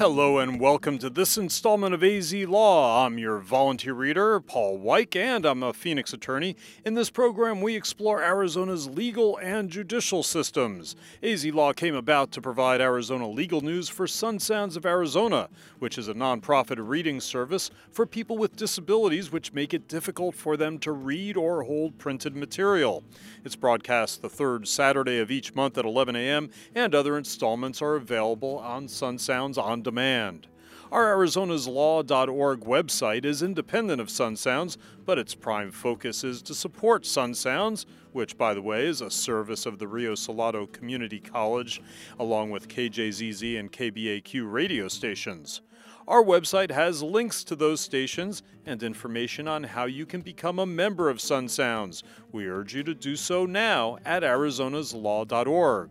Hello 0.00 0.38
and 0.38 0.58
welcome 0.58 0.96
to 0.96 1.10
this 1.10 1.36
installment 1.36 1.92
of 1.92 2.02
AZ 2.02 2.32
Law. 2.32 3.04
I'm 3.04 3.18
your 3.18 3.38
volunteer 3.38 3.92
reader, 3.92 4.40
Paul 4.40 4.78
Weich, 4.78 5.14
and 5.14 5.44
I'm 5.44 5.62
a 5.62 5.74
Phoenix 5.74 6.14
attorney. 6.14 6.56
In 6.86 6.94
this 6.94 7.10
program, 7.10 7.60
we 7.60 7.76
explore 7.76 8.22
Arizona's 8.22 8.88
legal 8.88 9.36
and 9.42 9.68
judicial 9.68 10.22
systems. 10.22 10.96
AZ 11.22 11.44
Law 11.44 11.74
came 11.74 11.94
about 11.94 12.32
to 12.32 12.40
provide 12.40 12.80
Arizona 12.80 13.28
legal 13.28 13.60
news 13.60 13.90
for 13.90 14.06
Sun 14.06 14.38
Sounds 14.38 14.74
of 14.74 14.86
Arizona, 14.86 15.50
which 15.80 15.98
is 15.98 16.08
a 16.08 16.14
nonprofit 16.14 16.78
reading 16.78 17.20
service 17.20 17.70
for 17.90 18.06
people 18.06 18.38
with 18.38 18.56
disabilities 18.56 19.30
which 19.30 19.52
make 19.52 19.74
it 19.74 19.86
difficult 19.86 20.34
for 20.34 20.56
them 20.56 20.78
to 20.78 20.92
read 20.92 21.36
or 21.36 21.64
hold 21.64 21.98
printed 21.98 22.34
material. 22.34 23.04
It's 23.44 23.54
broadcast 23.54 24.22
the 24.22 24.30
third 24.30 24.66
Saturday 24.66 25.18
of 25.18 25.30
each 25.30 25.54
month 25.54 25.76
at 25.76 25.84
11 25.84 26.16
a.m., 26.16 26.48
and 26.74 26.94
other 26.94 27.18
installments 27.18 27.82
are 27.82 27.96
available 27.96 28.60
on 28.60 28.88
Sun 28.88 29.18
Sounds 29.18 29.58
on 29.58 29.82
demand. 29.90 30.46
Our 30.92 31.16
ArizonasLaw.org 31.16 32.60
website 32.60 33.24
is 33.24 33.42
independent 33.42 34.00
of 34.00 34.08
Sun 34.08 34.36
Sounds, 34.36 34.78
but 35.04 35.18
its 35.18 35.34
prime 35.34 35.72
focus 35.72 36.22
is 36.22 36.42
to 36.42 36.54
support 36.54 37.04
Sun 37.04 37.34
Sounds, 37.34 37.86
which, 38.12 38.38
by 38.38 38.54
the 38.54 38.62
way, 38.62 38.86
is 38.86 39.00
a 39.00 39.10
service 39.10 39.66
of 39.66 39.80
the 39.80 39.88
Rio 39.88 40.14
Salado 40.14 40.66
Community 40.66 41.18
College, 41.18 41.82
along 42.20 42.50
with 42.50 42.68
KJZZ 42.68 43.58
and 43.58 43.72
KBAQ 43.72 44.50
radio 44.50 44.86
stations. 44.86 45.60
Our 46.06 46.22
website 46.22 46.70
has 46.70 47.02
links 47.02 47.42
to 47.44 47.56
those 47.56 47.80
stations 47.80 48.44
and 48.64 48.80
information 48.82 49.48
on 49.48 49.64
how 49.64 49.86
you 49.86 50.06
can 50.06 50.20
become 50.20 50.60
a 50.60 50.66
member 50.66 51.08
of 51.08 51.20
Sun 51.20 51.48
Sounds. 51.48 52.04
We 52.30 52.46
urge 52.46 52.76
you 52.76 52.84
to 52.84 52.94
do 52.94 53.16
so 53.16 53.44
now 53.44 53.98
at 54.04 54.22
ArizonasLaw.org. 54.22 55.90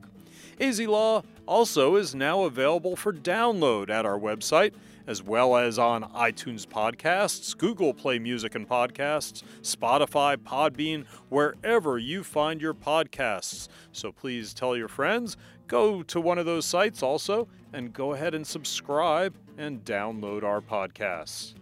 AZ 0.59 0.79
Law 0.81 1.23
also 1.45 1.95
is 1.95 2.13
now 2.13 2.43
available 2.43 2.95
for 2.95 3.13
download 3.13 3.89
at 3.89 4.05
our 4.05 4.19
website, 4.19 4.73
as 5.07 5.23
well 5.23 5.55
as 5.55 5.79
on 5.79 6.03
iTunes 6.13 6.67
Podcasts, 6.67 7.57
Google 7.57 7.93
Play 7.93 8.19
Music 8.19 8.55
and 8.55 8.67
Podcasts, 8.67 9.43
Spotify, 9.61 10.35
Podbean, 10.35 11.05
wherever 11.29 11.97
you 11.97 12.23
find 12.23 12.61
your 12.61 12.73
podcasts. 12.73 13.69
So 13.93 14.11
please 14.11 14.53
tell 14.53 14.75
your 14.75 14.89
friends, 14.89 15.37
go 15.67 16.03
to 16.03 16.19
one 16.19 16.37
of 16.37 16.45
those 16.45 16.65
sites 16.65 17.01
also, 17.01 17.47
and 17.71 17.93
go 17.93 18.13
ahead 18.13 18.35
and 18.35 18.45
subscribe 18.45 19.33
and 19.57 19.83
download 19.85 20.43
our 20.43 20.59
podcasts. 20.59 21.53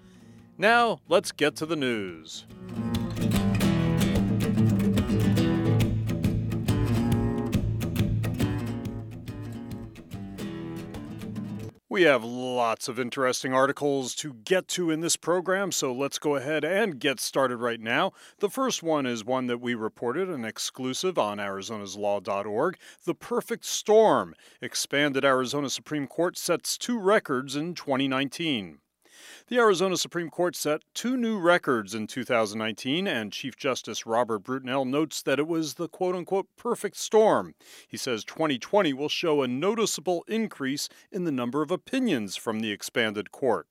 Now, 0.57 1.01
let's 1.07 1.31
get 1.31 1.55
to 1.57 1.67
the 1.67 1.75
news. 1.75 2.45
We 11.97 12.03
have 12.03 12.23
lots 12.23 12.87
of 12.87 12.99
interesting 12.99 13.55
articles 13.55 14.13
to 14.17 14.35
get 14.45 14.67
to 14.67 14.91
in 14.91 14.99
this 14.99 15.15
program, 15.15 15.71
so 15.71 15.91
let's 15.91 16.19
go 16.19 16.35
ahead 16.35 16.63
and 16.63 16.99
get 16.99 17.19
started 17.19 17.57
right 17.57 17.81
now. 17.81 18.11
The 18.37 18.51
first 18.51 18.83
one 18.83 19.07
is 19.07 19.25
one 19.25 19.47
that 19.47 19.57
we 19.57 19.73
reported, 19.73 20.29
an 20.29 20.45
exclusive 20.45 21.17
on 21.17 21.39
ArizonasLaw.org 21.39 22.77
The 23.05 23.15
Perfect 23.15 23.65
Storm. 23.65 24.35
Expanded 24.61 25.25
Arizona 25.25 25.71
Supreme 25.71 26.05
Court 26.05 26.37
sets 26.37 26.77
two 26.77 26.99
records 26.99 27.55
in 27.55 27.73
2019. 27.73 28.77
The 29.49 29.59
Arizona 29.59 29.95
Supreme 29.95 30.29
Court 30.29 30.57
set 30.57 30.81
two 30.93 31.15
new 31.15 31.39
records 31.39 31.95
in 31.95 32.07
2019, 32.07 33.07
and 33.07 33.31
Chief 33.31 33.55
Justice 33.55 34.05
Robert 34.05 34.43
Brutinel 34.43 34.85
notes 34.85 35.21
that 35.21 35.39
it 35.39 35.47
was 35.47 35.75
the 35.75 35.87
quote 35.87 36.15
unquote 36.15 36.47
perfect 36.57 36.97
storm. 36.97 37.55
He 37.87 37.95
says 37.95 38.25
2020 38.25 38.91
will 38.91 39.07
show 39.07 39.41
a 39.41 39.47
noticeable 39.47 40.25
increase 40.27 40.89
in 41.13 41.23
the 41.23 41.31
number 41.31 41.61
of 41.61 41.71
opinions 41.71 42.35
from 42.35 42.59
the 42.59 42.71
expanded 42.71 43.31
court. 43.31 43.67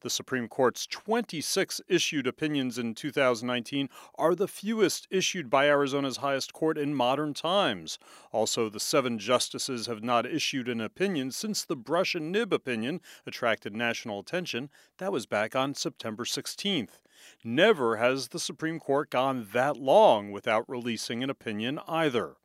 The 0.00 0.10
Supreme 0.10 0.48
Court's 0.48 0.86
26 0.86 1.80
issued 1.88 2.26
opinions 2.26 2.78
in 2.78 2.94
2019 2.94 3.88
are 4.16 4.34
the 4.34 4.48
fewest 4.48 5.06
issued 5.10 5.50
by 5.50 5.68
Arizona's 5.68 6.18
highest 6.18 6.52
court 6.52 6.78
in 6.78 6.94
modern 6.94 7.34
times. 7.34 7.98
Also, 8.32 8.68
the 8.68 8.80
seven 8.80 9.18
justices 9.18 9.86
have 9.86 10.02
not 10.02 10.26
issued 10.26 10.68
an 10.68 10.80
opinion 10.80 11.30
since 11.30 11.64
the 11.64 11.76
brush 11.76 12.14
and 12.14 12.32
nib 12.32 12.52
opinion 12.52 13.00
attracted 13.26 13.74
national 13.74 14.20
attention. 14.20 14.70
That 14.98 15.12
was 15.12 15.26
back 15.26 15.56
on 15.56 15.74
September 15.74 16.24
16th. 16.24 17.00
Never 17.42 17.96
has 17.96 18.28
the 18.28 18.38
Supreme 18.38 18.78
Court 18.78 19.10
gone 19.10 19.48
that 19.52 19.76
long 19.76 20.30
without 20.32 20.68
releasing 20.68 21.22
an 21.22 21.30
opinion 21.30 21.80
either. 21.88 22.36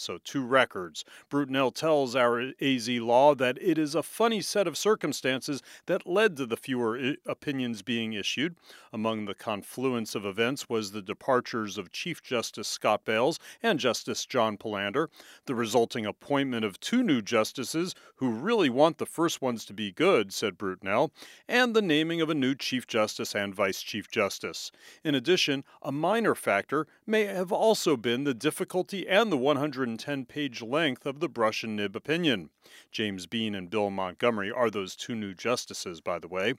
So, 0.00 0.18
two 0.22 0.44
records. 0.44 1.04
Brutinel 1.28 1.74
tells 1.74 2.14
our 2.14 2.52
AZ 2.60 2.88
Law 2.88 3.34
that 3.34 3.58
it 3.60 3.78
is 3.78 3.96
a 3.96 4.02
funny 4.02 4.40
set 4.40 4.68
of 4.68 4.78
circumstances 4.78 5.60
that 5.86 6.06
led 6.06 6.36
to 6.36 6.46
the 6.46 6.56
fewer 6.56 6.96
I- 6.96 7.16
opinions 7.26 7.82
being 7.82 8.12
issued. 8.12 8.54
Among 8.92 9.24
the 9.24 9.34
confluence 9.34 10.14
of 10.14 10.24
events 10.24 10.68
was 10.68 10.92
the 10.92 11.02
departures 11.02 11.76
of 11.78 11.90
Chief 11.90 12.22
Justice 12.22 12.68
Scott 12.68 13.04
Bales 13.04 13.40
and 13.60 13.80
Justice 13.80 14.24
John 14.24 14.56
Pelander, 14.56 15.10
the 15.46 15.56
resulting 15.56 16.06
appointment 16.06 16.64
of 16.64 16.78
two 16.78 17.02
new 17.02 17.20
justices 17.20 17.96
who 18.16 18.30
really 18.30 18.70
want 18.70 18.98
the 18.98 19.06
first 19.06 19.42
ones 19.42 19.64
to 19.64 19.74
be 19.74 19.90
good, 19.90 20.32
said 20.32 20.56
Brutinel, 20.56 21.10
and 21.48 21.74
the 21.74 21.82
naming 21.82 22.20
of 22.20 22.30
a 22.30 22.34
new 22.34 22.54
Chief 22.54 22.86
Justice 22.86 23.34
and 23.34 23.54
Vice 23.54 23.82
Chief 23.82 24.08
Justice. 24.08 24.70
In 25.02 25.16
addition, 25.16 25.64
a 25.82 25.90
minor 25.90 26.36
factor 26.36 26.86
may 27.06 27.24
have 27.24 27.50
also 27.50 27.96
been 27.96 28.24
the 28.24 28.34
difficulty 28.34 29.08
and 29.08 29.32
the 29.32 29.36
100 29.36 29.87
110 29.88 30.26
page 30.26 30.60
length 30.60 31.06
of 31.06 31.18
the 31.18 31.30
brush 31.30 31.64
and 31.64 31.74
nib 31.74 31.96
opinion. 31.96 32.50
James 32.92 33.26
Beene 33.26 33.54
and 33.54 33.70
Bill 33.70 33.88
Montgomery 33.88 34.50
are 34.50 34.68
those 34.68 34.94
two 34.94 35.14
new 35.14 35.32
justices, 35.32 36.02
by 36.02 36.18
the 36.18 36.28
way. 36.28 36.52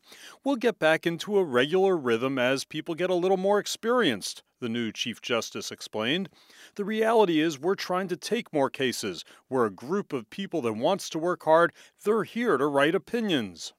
We'll 0.44 0.56
get 0.56 0.80
back 0.80 1.06
into 1.06 1.38
a 1.38 1.44
regular 1.44 1.96
rhythm 1.96 2.40
as 2.40 2.66
people 2.66 2.96
get 2.96 3.12
a 3.12 3.14
little 3.14 3.38
more 3.38 3.60
experienced, 3.60 4.42
the 4.60 4.68
new 4.68 4.92
Chief 4.92 5.22
Justice 5.22 5.72
explained. 5.72 6.30
The 6.74 6.84
reality 6.84 7.40
is, 7.40 7.60
we're 7.60 7.76
trying 7.76 8.08
to 8.08 8.18
take 8.18 8.52
more 8.52 8.72
cases. 8.72 9.24
We're 9.48 9.68
a 9.68 9.72
group 9.72 10.12
of 10.12 10.32
people 10.32 10.64
that 10.64 10.74
wants 10.74 11.08
to 11.12 11.20
work 11.20 11.44
hard. 11.44 11.72
They're 12.04 12.24
here 12.24 12.58
to 12.58 12.66
write 12.66 12.96
opinions. 12.96 13.74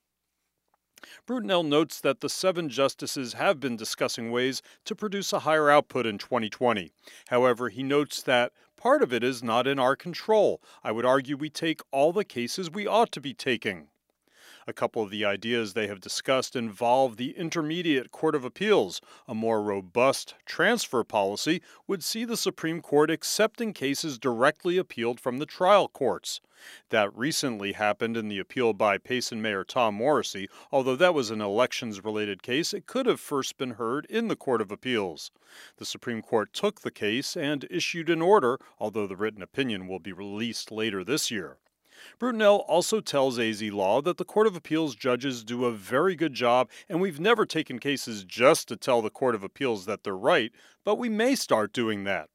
Brutinel 1.26 1.66
notes 1.66 2.00
that 2.00 2.20
the 2.20 2.28
seven 2.28 2.68
justices 2.68 3.32
have 3.34 3.58
been 3.58 3.76
discussing 3.76 4.30
ways 4.30 4.62
to 4.84 4.94
produce 4.94 5.32
a 5.32 5.40
higher 5.40 5.70
output 5.70 6.06
in 6.06 6.18
2020. 6.18 6.92
However, 7.28 7.68
he 7.68 7.82
notes 7.82 8.22
that 8.22 8.52
part 8.76 9.02
of 9.02 9.12
it 9.12 9.24
is 9.24 9.42
not 9.42 9.66
in 9.66 9.78
our 9.78 9.96
control. 9.96 10.60
I 10.84 10.92
would 10.92 11.04
argue 11.04 11.36
we 11.36 11.50
take 11.50 11.80
all 11.90 12.12
the 12.12 12.24
cases 12.24 12.70
we 12.70 12.86
ought 12.86 13.12
to 13.12 13.20
be 13.20 13.34
taking. 13.34 13.88
A 14.66 14.72
couple 14.72 15.02
of 15.02 15.10
the 15.10 15.24
ideas 15.24 15.72
they 15.72 15.86
have 15.86 16.00
discussed 16.00 16.54
involve 16.54 17.16
the 17.16 17.30
Intermediate 17.30 18.10
Court 18.10 18.34
of 18.34 18.44
Appeals. 18.44 19.00
A 19.26 19.34
more 19.34 19.62
robust 19.62 20.34
transfer 20.44 21.02
policy 21.02 21.62
would 21.86 22.04
see 22.04 22.24
the 22.24 22.36
Supreme 22.36 22.82
Court 22.82 23.10
accepting 23.10 23.72
cases 23.72 24.18
directly 24.18 24.76
appealed 24.76 25.18
from 25.18 25.38
the 25.38 25.46
trial 25.46 25.88
courts. 25.88 26.40
That 26.90 27.16
recently 27.16 27.72
happened 27.72 28.18
in 28.18 28.28
the 28.28 28.38
appeal 28.38 28.74
by 28.74 28.98
Payson 28.98 29.40
Mayor 29.40 29.64
Tom 29.64 29.94
Morrissey. 29.94 30.46
Although 30.70 30.96
that 30.96 31.14
was 31.14 31.30
an 31.30 31.40
elections 31.40 32.04
related 32.04 32.42
case, 32.42 32.74
it 32.74 32.86
could 32.86 33.06
have 33.06 33.18
first 33.18 33.56
been 33.56 33.72
heard 33.72 34.04
in 34.10 34.28
the 34.28 34.36
Court 34.36 34.60
of 34.60 34.70
Appeals. 34.70 35.30
The 35.78 35.86
Supreme 35.86 36.20
Court 36.20 36.52
took 36.52 36.82
the 36.82 36.90
case 36.90 37.34
and 37.34 37.66
issued 37.70 38.10
an 38.10 38.20
order, 38.20 38.58
although 38.78 39.06
the 39.06 39.16
written 39.16 39.42
opinion 39.42 39.88
will 39.88 40.00
be 40.00 40.12
released 40.12 40.70
later 40.70 41.02
this 41.02 41.30
year. 41.30 41.56
Brutinel 42.18 42.64
also 42.68 43.00
tells 43.00 43.38
AZ 43.38 43.62
Law 43.62 44.00
that 44.02 44.16
the 44.16 44.24
Court 44.24 44.46
of 44.46 44.56
Appeals 44.56 44.94
judges 44.94 45.44
do 45.44 45.64
a 45.64 45.72
very 45.72 46.14
good 46.14 46.34
job, 46.34 46.68
and 46.88 47.00
we've 47.00 47.20
never 47.20 47.46
taken 47.46 47.78
cases 47.78 48.24
just 48.24 48.68
to 48.68 48.76
tell 48.76 49.02
the 49.02 49.10
Court 49.10 49.34
of 49.34 49.42
Appeals 49.42 49.86
that 49.86 50.04
they're 50.04 50.16
right, 50.16 50.52
but 50.84 50.96
we 50.96 51.08
may 51.08 51.34
start 51.34 51.72
doing 51.72 52.04
that. 52.04 52.28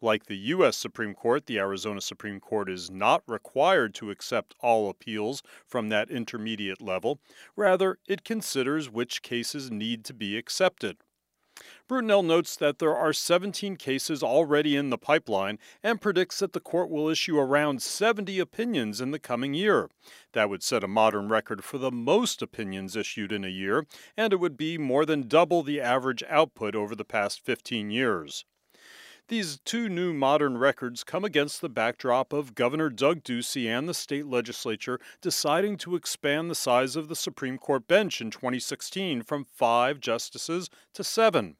Like 0.00 0.26
the 0.26 0.36
U.S. 0.36 0.76
Supreme 0.76 1.14
Court, 1.14 1.46
the 1.46 1.58
Arizona 1.58 2.00
Supreme 2.00 2.40
Court 2.40 2.68
is 2.70 2.90
not 2.90 3.22
required 3.26 3.94
to 3.94 4.10
accept 4.10 4.54
all 4.60 4.90
appeals 4.90 5.42
from 5.66 5.88
that 5.88 6.10
intermediate 6.10 6.80
level. 6.80 7.20
Rather, 7.56 7.98
it 8.08 8.24
considers 8.24 8.90
which 8.90 9.22
cases 9.22 9.70
need 9.70 10.04
to 10.04 10.14
be 10.14 10.36
accepted. 10.36 10.98
Brutinel 11.88 12.24
notes 12.24 12.54
that 12.56 12.78
there 12.78 12.94
are 12.94 13.12
17 13.12 13.76
cases 13.76 14.22
already 14.22 14.76
in 14.76 14.90
the 14.90 14.98
pipeline 14.98 15.58
and 15.82 16.00
predicts 16.00 16.38
that 16.38 16.52
the 16.52 16.60
court 16.60 16.90
will 16.90 17.08
issue 17.08 17.38
around 17.38 17.82
70 17.82 18.38
opinions 18.38 19.00
in 19.00 19.10
the 19.10 19.18
coming 19.18 19.54
year. 19.54 19.90
That 20.32 20.50
would 20.50 20.62
set 20.62 20.84
a 20.84 20.88
modern 20.88 21.28
record 21.28 21.64
for 21.64 21.78
the 21.78 21.90
most 21.90 22.42
opinions 22.42 22.94
issued 22.94 23.32
in 23.32 23.44
a 23.44 23.48
year, 23.48 23.86
and 24.16 24.32
it 24.32 24.40
would 24.40 24.56
be 24.56 24.78
more 24.78 25.04
than 25.04 25.28
double 25.28 25.62
the 25.62 25.80
average 25.80 26.22
output 26.28 26.74
over 26.74 26.94
the 26.94 27.04
past 27.04 27.40
15 27.44 27.90
years. 27.90 28.44
These 29.28 29.58
two 29.62 29.90
new 29.90 30.14
modern 30.14 30.56
records 30.56 31.04
come 31.04 31.22
against 31.22 31.60
the 31.60 31.68
backdrop 31.68 32.32
of 32.32 32.54
Governor 32.54 32.88
Doug 32.88 33.22
Ducey 33.22 33.66
and 33.66 33.86
the 33.86 33.92
state 33.92 34.24
legislature 34.24 34.98
deciding 35.20 35.76
to 35.78 35.96
expand 35.96 36.50
the 36.50 36.54
size 36.54 36.96
of 36.96 37.08
the 37.08 37.14
Supreme 37.14 37.58
Court 37.58 37.86
bench 37.86 38.22
in 38.22 38.30
2016 38.30 39.20
from 39.20 39.44
five 39.44 40.00
justices 40.00 40.70
to 40.94 41.04
seven. 41.04 41.56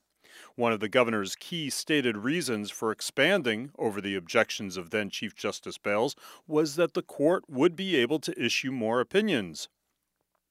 One 0.55 0.73
of 0.73 0.81
the 0.81 0.89
governor's 0.89 1.37
key 1.37 1.69
stated 1.69 2.17
reasons 2.17 2.71
for 2.71 2.91
expanding, 2.91 3.71
over 3.79 4.01
the 4.01 4.17
objections 4.17 4.79
of 4.79 4.89
then 4.89 5.11
Chief 5.11 5.37
Justice 5.37 5.77
Bales, 5.77 6.17
was 6.47 6.77
that 6.77 6.95
the 6.95 7.03
court 7.03 7.45
would 7.51 7.77
be 7.77 7.97
able 7.97 8.19
to 8.21 8.43
issue 8.43 8.73
more 8.73 9.01
opinions. 9.01 9.69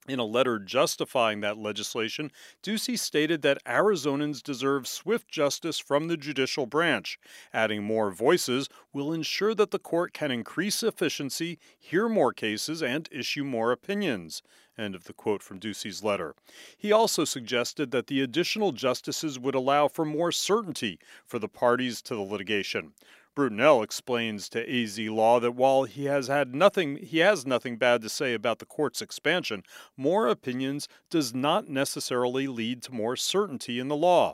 In 0.08 0.20
a 0.20 0.26
letter 0.26 0.58
justifying 0.58 1.42
that 1.42 1.58
legislation, 1.58 2.32
Ducey 2.64 2.98
stated 2.98 3.42
that 3.42 3.62
Arizonans 3.66 4.42
deserve 4.42 4.88
swift 4.88 5.28
justice 5.28 5.80
from 5.80 6.08
the 6.08 6.16
judicial 6.16 6.66
branch. 6.66 7.20
Adding 7.52 7.84
more 7.84 8.10
voices 8.10 8.70
will 8.94 9.12
ensure 9.12 9.54
that 9.56 9.72
the 9.72 9.80
court 9.80 10.14
can 10.14 10.32
increase 10.32 10.82
efficiency, 10.82 11.60
hear 11.78 12.08
more 12.08 12.32
cases, 12.32 12.82
and 12.82 13.10
issue 13.12 13.44
more 13.44 13.74
opinions. 13.74 14.42
End 14.78 14.96
of 14.96 15.06
the 15.06 15.14
quote 15.14 15.44
from 15.44 15.60
Ducey's 15.60 16.04
letter. 16.04 16.36
He 16.78 16.92
also 16.92 17.26
suggested 17.26 17.92
that 17.92 18.08
the 18.08 18.22
additional 18.22 18.72
justices 18.72 19.38
would 19.38 19.56
allow 19.56 19.90
for 19.90 20.06
more 20.06 20.32
certainty 20.32 21.00
for 21.26 21.40
the 21.40 21.50
parties 21.50 22.02
to 22.04 22.16
the 22.16 22.22
litigation. 22.22 22.94
Brutinel 23.38 23.84
explains 23.84 24.50
to 24.50 24.68
AZ 24.68 24.98
Law 24.98 25.40
that 25.40 25.52
while 25.52 25.84
he 25.84 26.06
has 26.06 26.28
had 26.28 26.56
nothing 26.56 26.96
he 26.96 27.20
has 27.20 27.46
nothing 27.46 27.78
bad 27.78 28.02
to 28.02 28.10
say 28.10 28.34
about 28.34 28.58
the 28.58 28.66
court's 28.66 29.00
expansion, 29.00 29.62
more 29.96 30.28
opinions 30.28 30.88
does 31.12 31.36
not 31.36 31.70
necessarily 31.70 32.48
lead 32.48 32.82
to 32.82 32.92
more 32.92 33.16
certainty 33.16 33.78
in 33.78 33.90
the 33.90 33.96
law. 33.96 34.34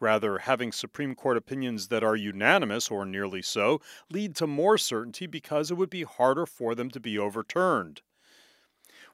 Rather, 0.00 0.36
having 0.36 0.70
Supreme 0.70 1.14
Court 1.14 1.38
opinions 1.38 1.88
that 1.88 2.04
are 2.04 2.14
unanimous 2.14 2.90
or 2.90 3.06
nearly 3.06 3.40
so 3.40 3.80
lead 4.10 4.36
to 4.36 4.46
more 4.46 4.76
certainty 4.76 5.26
because 5.26 5.70
it 5.70 5.78
would 5.78 5.88
be 5.88 6.02
harder 6.02 6.44
for 6.44 6.74
them 6.74 6.90
to 6.90 7.00
be 7.00 7.18
overturned. 7.18 8.02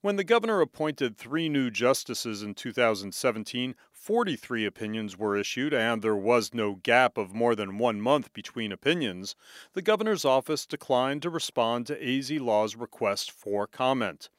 When 0.01 0.17
the 0.17 0.25
governor 0.25 0.61
appointed 0.61 1.17
three 1.17 1.49
new 1.49 1.71
justices 1.71 2.43
in 2.43 2.55
2017, 2.55 3.77
43 4.01 4.65
opinions 4.65 5.19
were 5.19 5.37
issued, 5.37 5.75
and 5.75 6.01
there 6.01 6.17
was 6.17 6.55
no 6.55 6.77
gap 6.77 7.19
of 7.19 7.35
more 7.35 7.55
than 7.55 7.79
one 7.79 8.01
month 8.01 8.33
between 8.33 8.73
opinions. 8.73 9.35
The 9.75 9.83
governor's 9.83 10.25
office 10.25 10.67
declined 10.67 11.21
to 11.23 11.31
respond 11.31 11.87
to 11.89 12.03
AZ 12.03 12.31
Law's 12.31 12.77
request 12.77 13.31
for 13.31 13.67
comment. 13.67 14.31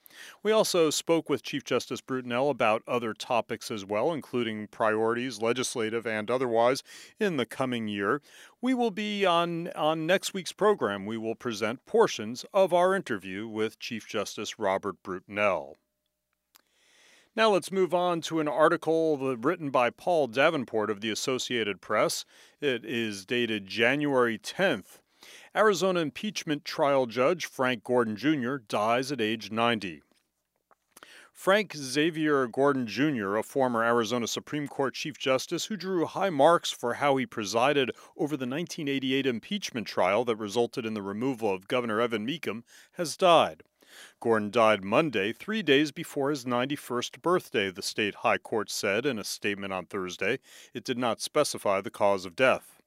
We 0.42 0.52
also 0.52 0.90
spoke 0.90 1.30
with 1.30 1.44
Chief 1.44 1.64
Justice 1.64 2.02
Brutinel 2.02 2.50
about 2.50 2.82
other 2.88 3.14
topics 3.14 3.70
as 3.70 3.86
well, 3.86 4.12
including 4.12 4.68
priorities, 4.68 5.42
legislative 5.42 6.08
and 6.08 6.32
otherwise, 6.32 6.82
in 7.20 7.38
the 7.38 7.46
coming 7.46 7.88
year. 7.88 8.22
We 8.62 8.74
will 8.74 8.92
be 8.92 9.26
on, 9.26 9.68
on 9.74 10.08
next 10.08 10.34
week's 10.34 10.54
program, 10.54 11.06
we 11.06 11.18
will 11.18 11.36
present 11.36 11.86
portions 11.86 12.44
of 12.54 12.74
our 12.74 12.96
interview 12.96 13.48
with 13.48 13.78
Chief 13.78 14.08
Justice 14.08 14.58
Robert 14.58 15.04
Brutinel. 15.04 15.76
Now 17.40 17.52
let's 17.52 17.72
move 17.72 17.94
on 17.94 18.20
to 18.24 18.42
an 18.42 18.50
article 18.50 19.18
written 19.18 19.70
by 19.70 19.92
Paul 19.92 20.28
Davenport 20.28 20.90
of 20.90 21.00
the 21.00 21.10
Associated 21.10 21.80
Press. 21.80 22.26
It 22.60 22.84
is 22.84 23.26
dated 23.26 23.66
January 23.66 24.38
10th. 24.38 25.00
Arizona 25.56 26.02
impeachment 26.02 26.66
trial 26.66 27.06
judge 27.06 27.46
Frank 27.46 27.86
Gordon 27.86 28.18
Jr. 28.18 28.58
dies 28.58 29.10
at 29.10 29.22
age 29.22 29.52
90. 29.52 30.02
Frank 31.32 31.74
Xavier 31.78 32.46
Gordon 32.46 32.86
Jr., 32.86 33.38
a 33.38 33.44
former 33.44 33.86
Arizona 33.86 34.28
Supreme 34.28 34.68
Court 34.68 34.94
Chief 34.94 35.18
Justice 35.18 35.68
who 35.68 35.78
drew 35.78 36.06
high 36.08 36.30
marks 36.30 36.72
for 36.72 36.96
how 36.96 37.16
he 37.16 37.26
presided 37.26 37.92
over 38.18 38.36
the 38.36 38.46
1988 38.46 39.26
impeachment 39.26 39.88
trial 39.88 40.26
that 40.26 40.36
resulted 40.36 40.86
in 40.86 40.94
the 40.94 41.02
removal 41.02 41.54
of 41.54 41.70
Governor 41.70 42.02
Evan 42.02 42.26
Mecham, 42.26 42.66
has 42.96 43.16
died. 43.16 43.64
Gordon 44.20 44.52
died 44.52 44.84
Monday, 44.84 45.34
three 45.34 45.62
days 45.62 45.92
before 45.92 46.30
his 46.30 46.46
91st 46.46 47.22
birthday, 47.22 47.72
the 47.72 47.82
state 47.82 48.16
high 48.16 48.38
court 48.38 48.70
said 48.70 49.06
in 49.06 49.18
a 49.18 49.24
statement 49.24 49.74
on 49.74 49.86
Thursday. 49.86 50.40
It 50.74 50.84
did 50.84 50.98
not 50.98 51.22
specify 51.22 51.82
the 51.82 51.90
cause 51.90 52.26
of 52.26 52.36
death. 52.36 52.80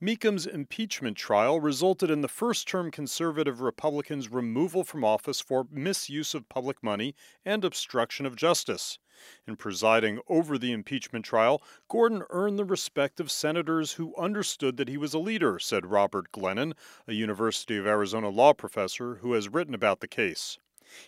Mecham's 0.00 0.46
impeachment 0.46 1.16
trial 1.16 1.58
resulted 1.58 2.10
in 2.10 2.20
the 2.20 2.28
first 2.28 2.68
term 2.68 2.90
conservative 2.90 3.60
Republicans' 3.60 4.30
removal 4.30 4.84
from 4.84 5.04
office 5.04 5.40
for 5.40 5.66
misuse 5.70 6.34
of 6.34 6.48
public 6.48 6.82
money 6.82 7.14
and 7.44 7.64
obstruction 7.64 8.26
of 8.26 8.36
justice. 8.36 8.98
In 9.46 9.56
presiding 9.56 10.20
over 10.28 10.58
the 10.58 10.72
impeachment 10.72 11.24
trial, 11.24 11.62
Gordon 11.88 12.22
earned 12.30 12.58
the 12.58 12.64
respect 12.64 13.20
of 13.20 13.30
senators 13.30 13.92
who 13.92 14.14
understood 14.16 14.76
that 14.76 14.88
he 14.88 14.96
was 14.96 15.14
a 15.14 15.18
leader, 15.18 15.58
said 15.58 15.86
Robert 15.86 16.32
Glennon, 16.32 16.74
a 17.06 17.12
University 17.12 17.76
of 17.76 17.86
Arizona 17.86 18.28
law 18.28 18.52
professor 18.52 19.16
who 19.16 19.32
has 19.32 19.48
written 19.48 19.74
about 19.74 20.00
the 20.00 20.08
case. 20.08 20.58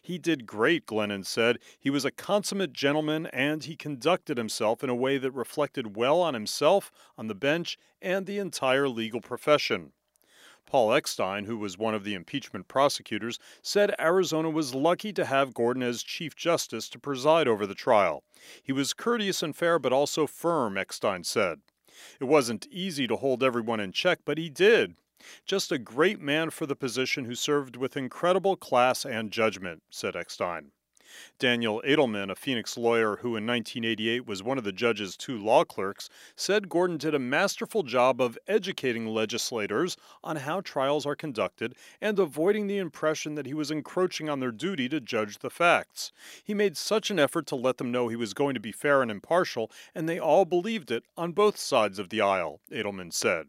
He 0.03 0.19
did 0.19 0.47
great, 0.47 0.87
Glennon 0.87 1.25
said. 1.25 1.59
He 1.79 1.91
was 1.91 2.05
a 2.05 2.11
consummate 2.11 2.73
gentleman 2.73 3.27
and 3.27 3.63
he 3.63 3.77
conducted 3.77 4.37
himself 4.37 4.83
in 4.83 4.91
a 4.91 4.95
way 4.95 5.19
that 5.19 5.31
reflected 5.31 5.97
well 5.97 6.21
on 6.21 6.35
himself, 6.35 6.91
on 7.17 7.29
the 7.29 7.35
bench, 7.35 7.79
and 8.03 8.27
the 8.27 8.39
entire 8.39 8.89
legal 8.89 9.21
profession. 9.21 9.93
Paul 10.69 10.93
Eckstein, 10.93 11.47
who 11.47 11.57
was 11.57 11.79
one 11.79 11.95
of 11.95 12.05
the 12.05 12.13
impeachment 12.13 12.69
prosecutors, 12.69 13.39
said 13.63 13.95
Arizona 13.99 14.51
was 14.51 14.75
lucky 14.75 15.15
to 15.15 15.25
have 15.25 15.55
Gordon 15.55 15.83
as 15.83 16.03
Chief 16.03 16.37
Justice 16.37 16.91
to 16.91 16.99
preside 16.99 17.49
over 17.49 17.67
the 17.67 17.75
trial. 17.75 18.23
He 18.63 18.73
was 18.73 18.93
courteous 18.93 19.43
and 19.43 19.57
fair, 19.57 19.79
but 19.79 19.95
also 19.95 20.27
firm, 20.27 20.77
Eckstein 20.77 21.25
said. 21.25 21.61
It 22.21 22.25
wasn't 22.25 22.69
easy 22.71 23.07
to 23.07 23.17
hold 23.17 23.43
everyone 23.43 23.81
in 23.81 23.93
check, 23.93 24.19
but 24.27 24.37
he 24.37 24.51
did. 24.51 24.97
Just 25.47 25.73
a 25.73 25.79
great 25.79 26.21
man 26.21 26.51
for 26.51 26.67
the 26.67 26.77
position 26.77 27.25
who 27.25 27.35
served 27.35 27.77
with 27.77 27.97
incredible 27.97 28.55
class 28.55 29.07
and 29.07 29.31
judgment, 29.31 29.83
said 29.89 30.15
Eckstein. 30.15 30.73
Daniel 31.39 31.83
Edelman, 31.87 32.31
a 32.31 32.35
Phoenix 32.35 32.77
lawyer 32.77 33.17
who 33.17 33.37
in 33.37 33.47
1988 33.47 34.27
was 34.27 34.43
one 34.43 34.59
of 34.59 34.65
the 34.65 34.73
judge's 34.73 35.17
two 35.17 35.39
law 35.39 35.65
clerks, 35.65 36.09
said 36.37 36.69
Gordon 36.69 36.97
did 36.97 37.15
a 37.15 37.19
masterful 37.19 37.83
job 37.83 38.21
of 38.21 38.39
educating 38.47 39.07
legislators 39.07 39.97
on 40.23 40.37
how 40.37 40.61
trials 40.61 41.07
are 41.07 41.17
conducted 41.17 41.75
and 42.01 42.19
avoiding 42.19 42.67
the 42.67 42.79
impression 42.79 43.35
that 43.35 43.47
he 43.47 43.55
was 43.55 43.71
encroaching 43.71 44.29
on 44.29 44.41
their 44.41 44.53
duty 44.53 44.89
to 44.89 45.01
judge 45.01 45.39
the 45.39 45.51
facts. 45.51 46.13
He 46.43 46.55
made 46.55 46.77
such 46.77 47.11
an 47.11 47.19
effort 47.19 47.47
to 47.47 47.57
let 47.57 47.79
them 47.79 47.91
know 47.91 48.09
he 48.09 48.17
was 48.17 48.35
going 48.35 48.55
to 48.55 48.61
be 48.61 48.73
fair 48.73 49.03
and 49.03 49.11
impartial, 49.11 49.71
and 49.95 50.09
they 50.09 50.19
all 50.19 50.45
believed 50.45 50.91
it 50.91 51.05
on 51.17 51.33
both 51.33 51.57
sides 51.57 51.99
of 51.99 52.09
the 52.09 52.21
aisle, 52.21 52.61
Edelman 52.71 53.13
said. 53.13 53.49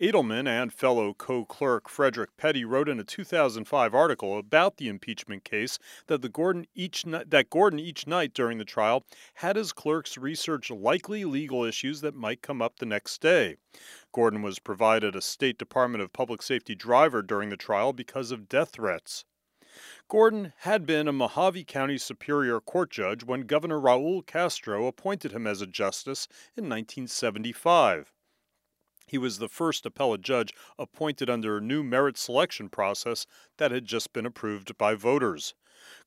Edelman 0.00 0.48
and 0.48 0.72
fellow 0.72 1.14
co 1.14 1.44
clerk 1.44 1.88
Frederick 1.88 2.36
Petty 2.36 2.64
wrote 2.64 2.88
in 2.88 2.98
a 2.98 3.04
2005 3.04 3.94
article 3.94 4.36
about 4.36 4.76
the 4.76 4.88
impeachment 4.88 5.44
case 5.44 5.78
that, 6.08 6.20
the 6.20 6.28
Gordon 6.28 6.66
each 6.74 7.04
that 7.04 7.48
Gordon 7.48 7.78
each 7.78 8.04
night 8.04 8.34
during 8.34 8.58
the 8.58 8.64
trial 8.64 9.04
had 9.34 9.54
his 9.54 9.72
clerks 9.72 10.18
research 10.18 10.68
likely 10.68 11.24
legal 11.24 11.62
issues 11.62 12.00
that 12.00 12.16
might 12.16 12.42
come 12.42 12.60
up 12.60 12.80
the 12.80 12.86
next 12.86 13.20
day. 13.20 13.54
Gordon 14.12 14.42
was 14.42 14.58
provided 14.58 15.14
a 15.14 15.22
State 15.22 15.58
Department 15.58 16.02
of 16.02 16.12
Public 16.12 16.42
Safety 16.42 16.74
driver 16.74 17.22
during 17.22 17.50
the 17.50 17.56
trial 17.56 17.92
because 17.92 18.32
of 18.32 18.48
death 18.48 18.70
threats. 18.70 19.24
Gordon 20.08 20.52
had 20.58 20.86
been 20.86 21.06
a 21.06 21.12
Mohave 21.12 21.68
County 21.68 21.98
Superior 21.98 22.60
Court 22.60 22.90
judge 22.90 23.22
when 23.22 23.42
Governor 23.42 23.78
Raul 23.78 24.26
Castro 24.26 24.88
appointed 24.88 25.30
him 25.30 25.46
as 25.46 25.60
a 25.60 25.68
justice 25.68 26.26
in 26.56 26.64
1975. 26.64 28.12
He 29.06 29.18
was 29.18 29.38
the 29.38 29.48
first 29.48 29.84
appellate 29.84 30.22
judge 30.22 30.54
appointed 30.78 31.28
under 31.28 31.58
a 31.58 31.60
new 31.60 31.82
merit 31.82 32.16
selection 32.16 32.68
process 32.68 33.26
that 33.58 33.70
had 33.70 33.84
just 33.84 34.12
been 34.12 34.26
approved 34.26 34.76
by 34.78 34.94
voters. 34.94 35.54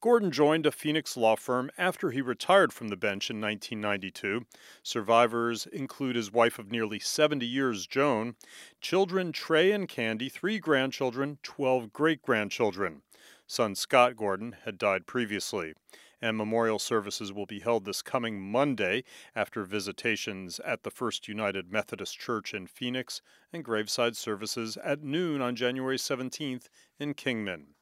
Gordon 0.01 0.31
joined 0.31 0.65
a 0.65 0.71
Phoenix 0.71 1.15
law 1.15 1.35
firm 1.35 1.69
after 1.77 2.09
he 2.09 2.21
retired 2.21 2.73
from 2.73 2.87
the 2.87 2.97
bench 2.97 3.29
in 3.29 3.39
1992. 3.39 4.47
Survivors 4.81 5.67
include 5.67 6.15
his 6.15 6.31
wife 6.31 6.57
of 6.57 6.71
nearly 6.71 6.99
70 6.99 7.45
years, 7.45 7.85
Joan, 7.85 8.35
children 8.81 9.31
Trey 9.31 9.71
and 9.71 9.87
Candy, 9.87 10.29
three 10.29 10.57
grandchildren, 10.57 11.37
12 11.43 11.93
great 11.93 12.21
grandchildren. 12.23 13.03
Son 13.45 13.75
Scott 13.75 14.15
Gordon 14.15 14.55
had 14.65 14.77
died 14.77 15.05
previously 15.05 15.73
and 16.21 16.37
memorial 16.37 16.79
services 16.79 17.31
will 17.31 17.45
be 17.45 17.59
held 17.59 17.85
this 17.85 18.01
coming 18.01 18.41
Monday 18.41 19.03
after 19.35 19.63
visitations 19.63 20.59
at 20.61 20.83
the 20.83 20.91
First 20.91 21.27
United 21.27 21.71
Methodist 21.71 22.17
Church 22.17 22.53
in 22.53 22.67
Phoenix 22.67 23.21
and 23.53 23.63
graveside 23.63 24.15
services 24.15 24.77
at 24.83 25.03
noon 25.03 25.41
on 25.41 25.55
January 25.55 25.97
17th 25.97 26.69
in 26.99 27.13
Kingman. 27.13 27.75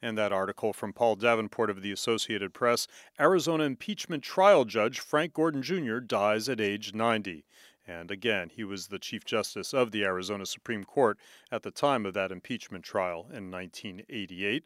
And 0.00 0.18
that 0.18 0.32
article 0.32 0.72
from 0.72 0.92
Paul 0.92 1.16
Davenport 1.16 1.70
of 1.70 1.80
the 1.80 1.92
Associated 1.92 2.52
Press 2.52 2.86
Arizona 3.18 3.64
impeachment 3.64 4.22
trial 4.22 4.64
judge 4.64 5.00
Frank 5.00 5.32
Gordon 5.32 5.62
Jr. 5.62 5.98
dies 5.98 6.48
at 6.48 6.60
age 6.60 6.92
90. 6.94 7.44
And 7.86 8.10
again, 8.10 8.50
he 8.50 8.64
was 8.64 8.86
the 8.86 8.98
Chief 8.98 9.24
Justice 9.24 9.74
of 9.74 9.90
the 9.90 10.04
Arizona 10.04 10.46
Supreme 10.46 10.84
Court 10.84 11.18
at 11.52 11.62
the 11.62 11.70
time 11.70 12.06
of 12.06 12.14
that 12.14 12.32
impeachment 12.32 12.84
trial 12.84 13.26
in 13.30 13.50
1988 13.50 14.64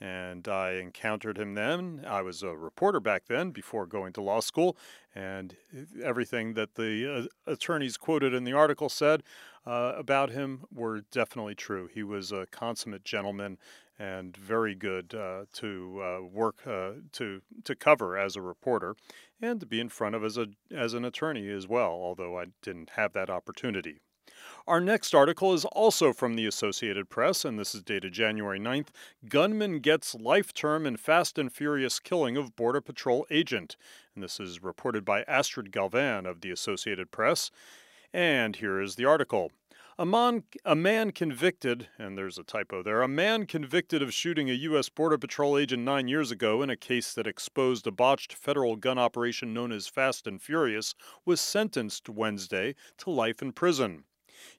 and 0.00 0.48
I 0.48 0.72
encountered 0.72 1.36
him 1.36 1.54
then. 1.54 2.04
I 2.06 2.22
was 2.22 2.42
a 2.42 2.56
reporter 2.56 3.00
back 3.00 3.24
then 3.26 3.50
before 3.50 3.86
going 3.86 4.12
to 4.14 4.22
law 4.22 4.40
school, 4.40 4.76
and 5.14 5.56
everything 6.02 6.54
that 6.54 6.74
the 6.74 7.28
uh, 7.46 7.52
attorneys 7.52 7.96
quoted 7.96 8.32
in 8.32 8.44
the 8.44 8.52
article 8.52 8.88
said 8.88 9.22
uh, 9.66 9.92
about 9.96 10.30
him 10.30 10.64
were 10.72 11.02
definitely 11.10 11.54
true. 11.54 11.88
He 11.92 12.02
was 12.02 12.32
a 12.32 12.46
consummate 12.50 13.04
gentleman 13.04 13.58
and 13.98 14.34
very 14.34 14.74
good 14.74 15.14
uh, 15.14 15.44
to 15.52 16.00
uh, 16.02 16.26
work 16.26 16.66
uh, 16.66 16.92
to 17.12 17.42
to 17.64 17.74
cover 17.74 18.16
as 18.16 18.34
a 18.34 18.40
reporter, 18.40 18.96
and 19.42 19.60
to 19.60 19.66
be 19.66 19.78
in 19.78 19.90
front 19.90 20.14
of 20.14 20.24
as 20.24 20.38
a 20.38 20.46
as 20.74 20.94
an 20.94 21.04
attorney 21.04 21.48
as 21.50 21.68
well. 21.68 21.90
Although 21.90 22.38
I 22.38 22.46
didn't 22.62 22.90
have 22.90 23.12
that 23.12 23.28
opportunity. 23.28 24.00
Our 24.66 24.80
next 24.80 25.14
article 25.14 25.54
is 25.54 25.64
also 25.64 26.12
from 26.12 26.34
the 26.34 26.44
Associated 26.44 27.08
Press, 27.08 27.46
and 27.46 27.58
this 27.58 27.74
is 27.74 27.82
dated 27.82 28.12
January 28.12 28.60
9th. 28.60 28.88
Gunman 29.26 29.80
gets 29.80 30.14
life 30.14 30.52
term 30.52 30.86
in 30.86 30.98
Fast 30.98 31.38
and 31.38 31.50
Furious 31.50 31.98
killing 31.98 32.36
of 32.36 32.54
Border 32.56 32.82
Patrol 32.82 33.26
agent. 33.30 33.76
And 34.14 34.22
this 34.22 34.38
is 34.38 34.62
reported 34.62 35.02
by 35.02 35.22
Astrid 35.22 35.72
Galvan 35.72 36.26
of 36.26 36.42
the 36.42 36.50
Associated 36.50 37.10
Press. 37.10 37.50
And 38.12 38.56
here 38.56 38.80
is 38.80 38.96
the 38.96 39.06
article. 39.06 39.50
A 39.98 40.04
man, 40.04 40.44
a 40.64 40.76
man 40.76 41.10
convicted, 41.12 41.88
and 41.98 42.16
there's 42.16 42.38
a 42.38 42.42
typo 42.42 42.82
there, 42.82 43.00
a 43.00 43.08
man 43.08 43.46
convicted 43.46 44.02
of 44.02 44.12
shooting 44.12 44.50
a 44.50 44.54
U.S. 44.54 44.90
Border 44.90 45.18
Patrol 45.18 45.56
agent 45.56 45.82
nine 45.82 46.06
years 46.06 46.30
ago 46.30 46.62
in 46.62 46.68
a 46.68 46.76
case 46.76 47.14
that 47.14 47.26
exposed 47.26 47.86
a 47.86 47.90
botched 47.90 48.34
federal 48.34 48.76
gun 48.76 48.98
operation 48.98 49.54
known 49.54 49.72
as 49.72 49.88
Fast 49.88 50.26
and 50.26 50.40
Furious 50.40 50.94
was 51.24 51.40
sentenced 51.40 52.10
Wednesday 52.10 52.74
to 52.98 53.10
life 53.10 53.40
in 53.40 53.52
prison. 53.52 54.04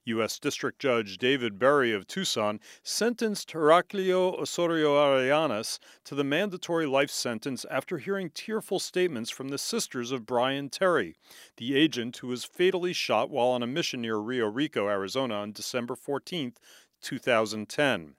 U.S. 0.04 0.38
District 0.38 0.78
Judge 0.78 1.18
David 1.18 1.58
Bury 1.58 1.92
of 1.92 2.06
Tucson 2.06 2.60
sentenced 2.82 3.50
Heraclio 3.50 4.38
Osorio 4.40 4.94
Arellanes 4.94 5.78
to 6.04 6.14
the 6.14 6.24
mandatory 6.24 6.86
life 6.86 7.10
sentence 7.10 7.64
after 7.70 7.98
hearing 7.98 8.30
tearful 8.30 8.78
statements 8.78 9.30
from 9.30 9.48
the 9.48 9.58
sisters 9.58 10.12
of 10.12 10.26
Brian 10.26 10.68
Terry, 10.68 11.16
the 11.56 11.76
agent 11.76 12.16
who 12.18 12.28
was 12.28 12.44
fatally 12.44 12.92
shot 12.92 13.30
while 13.30 13.48
on 13.48 13.62
a 13.62 13.66
mission 13.66 14.00
near 14.00 14.18
Rio 14.18 14.46
Rico, 14.46 14.88
Arizona 14.88 15.34
on 15.34 15.52
December 15.52 15.96
14, 15.96 16.54
2010. 17.00 18.14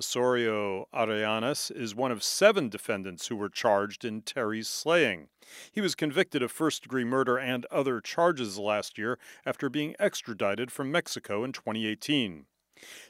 Osorio 0.00 0.88
Arellanes 0.92 1.70
is 1.70 1.94
one 1.94 2.10
of 2.10 2.22
seven 2.22 2.68
defendants 2.68 3.28
who 3.28 3.36
were 3.36 3.48
charged 3.48 4.04
in 4.04 4.22
Terry's 4.22 4.68
slaying. 4.68 5.28
He 5.70 5.80
was 5.80 5.94
convicted 5.94 6.42
of 6.42 6.50
first 6.50 6.82
degree 6.82 7.04
murder 7.04 7.38
and 7.38 7.66
other 7.66 8.00
charges 8.00 8.58
last 8.58 8.96
year 8.98 9.18
after 9.44 9.68
being 9.68 9.94
extradited 9.98 10.70
from 10.70 10.90
Mexico 10.90 11.44
in 11.44 11.52
2018. 11.52 12.46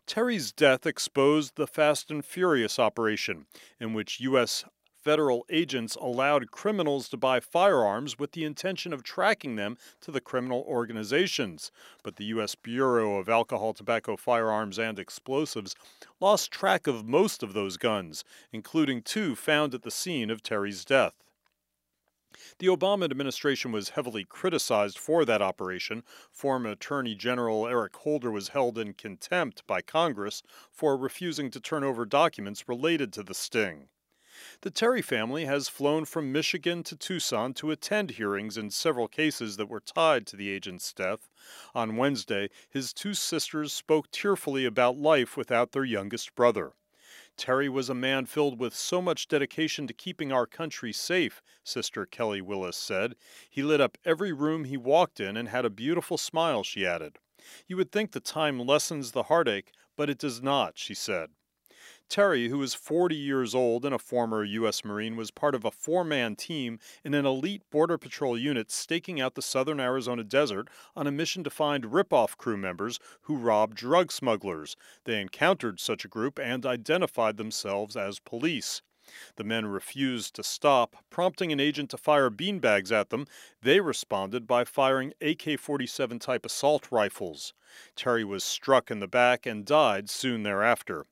Terry's 0.06 0.52
death 0.52 0.86
exposed 0.86 1.56
the 1.56 1.66
Fast 1.66 2.10
and 2.10 2.24
Furious 2.24 2.78
operation, 2.78 3.46
in 3.80 3.94
which 3.94 4.20
U.S 4.20 4.64
federal 5.02 5.44
agents 5.50 5.96
allowed 5.96 6.50
criminals 6.52 7.08
to 7.08 7.16
buy 7.16 7.40
firearms 7.40 8.18
with 8.18 8.32
the 8.32 8.44
intention 8.44 8.92
of 8.92 9.02
tracking 9.02 9.56
them 9.56 9.76
to 10.00 10.12
the 10.12 10.20
criminal 10.20 10.64
organizations. 10.68 11.72
But 12.04 12.16
the 12.16 12.26
U.S. 12.26 12.54
Bureau 12.54 13.16
of 13.16 13.28
Alcohol, 13.28 13.74
Tobacco, 13.74 14.16
Firearms, 14.16 14.78
and 14.78 14.98
Explosives 14.98 15.74
lost 16.20 16.52
track 16.52 16.86
of 16.86 17.06
most 17.06 17.42
of 17.42 17.52
those 17.52 17.76
guns, 17.76 18.24
including 18.52 19.02
two 19.02 19.34
found 19.34 19.74
at 19.74 19.82
the 19.82 19.90
scene 19.90 20.30
of 20.30 20.42
Terry's 20.42 20.84
death. 20.84 21.14
The 22.58 22.68
Obama 22.68 23.04
administration 23.04 23.72
was 23.72 23.90
heavily 23.90 24.24
criticized 24.24 24.98
for 24.98 25.24
that 25.24 25.42
operation. 25.42 26.02
Former 26.30 26.70
Attorney 26.70 27.14
General 27.14 27.66
Eric 27.66 27.96
Holder 27.96 28.30
was 28.30 28.48
held 28.48 28.78
in 28.78 28.94
contempt 28.94 29.66
by 29.66 29.82
Congress 29.82 30.42
for 30.70 30.96
refusing 30.96 31.50
to 31.50 31.60
turn 31.60 31.84
over 31.84 32.06
documents 32.06 32.68
related 32.68 33.12
to 33.14 33.22
the 33.22 33.34
sting. 33.34 33.88
The 34.62 34.70
Terry 34.70 35.02
family 35.02 35.44
has 35.44 35.68
flown 35.68 36.04
from 36.04 36.32
Michigan 36.32 36.82
to 36.84 36.96
Tucson 36.96 37.54
to 37.54 37.70
attend 37.70 38.12
hearings 38.12 38.56
in 38.56 38.70
several 38.70 39.08
cases 39.08 39.56
that 39.56 39.68
were 39.68 39.80
tied 39.80 40.26
to 40.28 40.36
the 40.36 40.50
agent's 40.50 40.92
death. 40.92 41.28
On 41.74 41.96
Wednesday, 41.96 42.50
his 42.68 42.92
two 42.92 43.14
sisters 43.14 43.72
spoke 43.72 44.10
tearfully 44.10 44.64
about 44.64 44.96
life 44.96 45.36
without 45.36 45.72
their 45.72 45.84
youngest 45.84 46.34
brother. 46.34 46.72
Terry 47.36 47.68
was 47.68 47.88
a 47.88 47.94
man 47.94 48.26
filled 48.26 48.58
with 48.58 48.74
so 48.74 49.00
much 49.00 49.28
dedication 49.28 49.86
to 49.86 49.94
keeping 49.94 50.32
our 50.32 50.46
country 50.46 50.92
safe, 50.92 51.42
Sister 51.64 52.06
Kelly 52.06 52.40
Willis 52.40 52.76
said. 52.76 53.16
He 53.48 53.62
lit 53.62 53.80
up 53.80 53.98
every 54.04 54.32
room 54.32 54.64
he 54.64 54.76
walked 54.76 55.18
in 55.18 55.36
and 55.36 55.48
had 55.48 55.64
a 55.64 55.70
beautiful 55.70 56.18
smile, 56.18 56.62
she 56.62 56.86
added. 56.86 57.18
You 57.66 57.76
would 57.76 57.90
think 57.90 58.12
the 58.12 58.20
time 58.20 58.60
lessens 58.60 59.12
the 59.12 59.24
heartache, 59.24 59.72
but 59.96 60.10
it 60.10 60.18
does 60.18 60.42
not, 60.42 60.78
she 60.78 60.94
said. 60.94 61.30
Terry, 62.08 62.48
who 62.48 62.62
is 62.62 62.74
40 62.74 63.16
years 63.16 63.54
old 63.54 63.84
and 63.84 63.94
a 63.94 63.98
former 63.98 64.44
U.S. 64.44 64.84
Marine, 64.84 65.16
was 65.16 65.30
part 65.30 65.54
of 65.54 65.64
a 65.64 65.70
four 65.70 66.04
man 66.04 66.36
team 66.36 66.78
in 67.04 67.14
an 67.14 67.24
elite 67.24 67.62
Border 67.70 67.96
Patrol 67.98 68.36
unit 68.36 68.70
staking 68.70 69.20
out 69.20 69.34
the 69.34 69.42
southern 69.42 69.80
Arizona 69.80 70.22
desert 70.22 70.68
on 70.94 71.06
a 71.06 71.12
mission 71.12 71.42
to 71.44 71.50
find 71.50 71.84
ripoff 71.84 72.36
crew 72.36 72.56
members 72.56 72.98
who 73.22 73.36
robbed 73.36 73.76
drug 73.76 74.12
smugglers. 74.12 74.76
They 75.04 75.20
encountered 75.20 75.80
such 75.80 76.04
a 76.04 76.08
group 76.08 76.38
and 76.38 76.66
identified 76.66 77.38
themselves 77.38 77.96
as 77.96 78.18
police. 78.18 78.82
The 79.36 79.44
men 79.44 79.66
refused 79.66 80.34
to 80.36 80.42
stop, 80.42 80.96
prompting 81.10 81.50
an 81.50 81.60
agent 81.60 81.90
to 81.90 81.96
fire 81.96 82.30
beanbags 82.30 82.92
at 82.92 83.10
them. 83.10 83.26
They 83.60 83.80
responded 83.80 84.46
by 84.46 84.64
firing 84.64 85.12
AK 85.20 85.58
47 85.58 86.18
type 86.18 86.46
assault 86.46 86.88
rifles. 86.90 87.52
Terry 87.96 88.24
was 88.24 88.44
struck 88.44 88.90
in 88.90 89.00
the 89.00 89.08
back 89.08 89.44
and 89.44 89.64
died 89.64 90.08
soon 90.08 90.44
thereafter. 90.44 91.06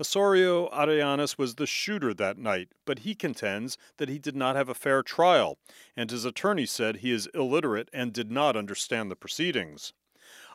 Osorio 0.00 0.68
Arellanes 0.68 1.36
was 1.36 1.56
the 1.56 1.66
shooter 1.66 2.14
that 2.14 2.38
night, 2.38 2.68
but 2.84 3.00
he 3.00 3.14
contends 3.14 3.76
that 3.96 4.08
he 4.08 4.18
did 4.18 4.36
not 4.36 4.54
have 4.54 4.68
a 4.68 4.74
fair 4.74 5.02
trial, 5.02 5.58
and 5.96 6.10
his 6.10 6.24
attorney 6.24 6.66
said 6.66 6.96
he 6.96 7.10
is 7.10 7.28
illiterate 7.34 7.88
and 7.92 8.12
did 8.12 8.30
not 8.30 8.56
understand 8.56 9.10
the 9.10 9.16
proceedings. 9.16 9.92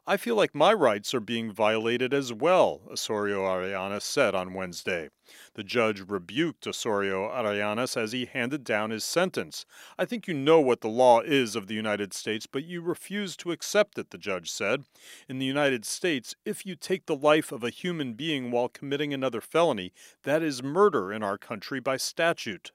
I 0.09 0.15
feel 0.15 0.35
like 0.35 0.55
my 0.55 0.71
rights 0.71 1.13
are 1.13 1.19
being 1.19 1.51
violated 1.51 2.13
as 2.13 2.31
well, 2.31 2.79
Osorio 2.89 3.43
Arellanes 3.43 4.03
said 4.03 4.33
on 4.33 4.53
Wednesday. 4.53 5.09
The 5.55 5.65
judge 5.65 5.99
rebuked 5.99 6.65
Osorio 6.65 7.27
Arellanes 7.27 7.97
as 7.97 8.13
he 8.13 8.23
handed 8.23 8.63
down 8.63 8.91
his 8.91 9.03
sentence. 9.03 9.65
I 9.97 10.05
think 10.05 10.25
you 10.25 10.33
know 10.33 10.61
what 10.61 10.79
the 10.79 10.87
law 10.87 11.19
is 11.19 11.57
of 11.57 11.67
the 11.67 11.73
United 11.73 12.13
States, 12.13 12.47
but 12.47 12.63
you 12.63 12.79
refuse 12.79 13.35
to 13.35 13.51
accept 13.51 13.97
it, 13.97 14.11
the 14.11 14.17
judge 14.17 14.49
said. 14.49 14.85
In 15.27 15.39
the 15.39 15.45
United 15.45 15.83
States, 15.83 16.35
if 16.45 16.65
you 16.65 16.77
take 16.77 17.05
the 17.05 17.13
life 17.13 17.51
of 17.51 17.61
a 17.61 17.69
human 17.69 18.13
being 18.13 18.49
while 18.49 18.69
committing 18.69 19.13
another 19.13 19.41
felony, 19.41 19.91
that 20.23 20.41
is 20.41 20.63
murder 20.63 21.11
in 21.11 21.21
our 21.21 21.37
country 21.37 21.81
by 21.81 21.97
statute. 21.97 22.71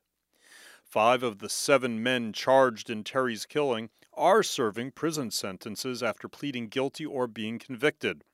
Five 0.85 1.23
of 1.23 1.39
the 1.39 1.49
seven 1.49 2.03
men 2.03 2.35
charged 2.35 2.91
in 2.91 3.05
Terry's 3.05 3.47
killing 3.47 3.89
are 4.15 4.43
serving 4.43 4.93
prison 4.93 5.31
sentences 5.31 6.03
after 6.03 6.29
pleading 6.29 6.69
guilty 6.69 7.07
or 7.07 7.27
being 7.27 7.59
convicted. 7.59 8.25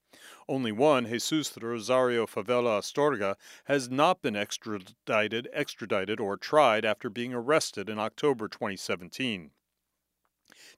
Only 0.48 0.72
one, 0.72 1.06
Jesus 1.06 1.56
Rosario 1.56 2.26
Favela 2.26 2.78
Astorga, 2.78 3.36
has 3.64 3.88
not 3.88 4.22
been 4.22 4.34
extradited, 4.34 5.48
extradited 5.52 6.18
or 6.18 6.36
tried 6.36 6.84
after 6.84 7.10
being 7.10 7.34
arrested 7.34 7.88
in 7.88 7.98
October 7.98 8.48
2017. 8.48 9.50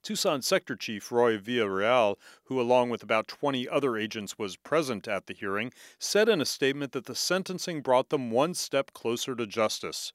Tucson 0.03 0.41
Sector 0.41 0.75
Chief 0.75 1.11
Roy 1.11 1.37
Villarreal, 1.37 2.17
who 2.45 2.59
along 2.59 2.89
with 2.89 3.03
about 3.03 3.27
20 3.27 3.69
other 3.69 3.97
agents 3.97 4.37
was 4.37 4.57
present 4.57 5.07
at 5.07 5.27
the 5.27 5.33
hearing, 5.33 5.71
said 5.97 6.27
in 6.27 6.41
a 6.41 6.45
statement 6.45 6.91
that 6.91 7.05
the 7.05 7.15
sentencing 7.15 7.81
brought 7.81 8.09
them 8.09 8.31
one 8.31 8.53
step 8.53 8.93
closer 8.93 9.35
to 9.35 9.47
justice. 9.47 10.11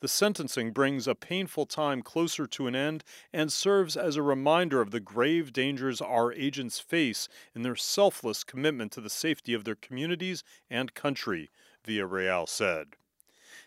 The 0.00 0.08
sentencing 0.08 0.72
brings 0.72 1.06
a 1.06 1.14
painful 1.14 1.66
time 1.66 2.02
closer 2.02 2.46
to 2.46 2.66
an 2.66 2.74
end 2.74 3.04
and 3.32 3.52
serves 3.52 3.96
as 3.96 4.16
a 4.16 4.22
reminder 4.22 4.80
of 4.80 4.90
the 4.90 5.00
grave 5.00 5.52
dangers 5.52 6.00
our 6.00 6.32
agents 6.32 6.78
face 6.78 7.28
in 7.54 7.62
their 7.62 7.76
selfless 7.76 8.44
commitment 8.44 8.92
to 8.92 9.00
the 9.00 9.10
safety 9.10 9.54
of 9.54 9.64
their 9.64 9.74
communities 9.74 10.44
and 10.68 10.94
country, 10.94 11.50
Villarreal 11.84 12.48
said. 12.48 12.96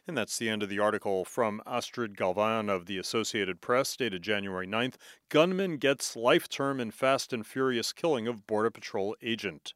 And 0.05 0.17
that's 0.17 0.37
the 0.37 0.49
end 0.49 0.63
of 0.63 0.69
the 0.69 0.79
article 0.79 1.23
from 1.23 1.61
Astrid 1.65 2.17
Galvan 2.17 2.69
of 2.69 2.87
the 2.87 2.97
Associated 2.97 3.61
Press, 3.61 3.95
dated 3.95 4.21
January 4.21 4.67
9th. 4.67 4.95
Gunman 5.29 5.77
gets 5.77 6.15
life 6.15 6.49
term 6.49 6.81
in 6.81 6.91
Fast 6.91 7.31
and 7.31 7.47
Furious 7.47 7.93
killing 7.93 8.27
of 8.27 8.45
Border 8.45 8.69
Patrol 8.69 9.15
agent. 9.21 9.73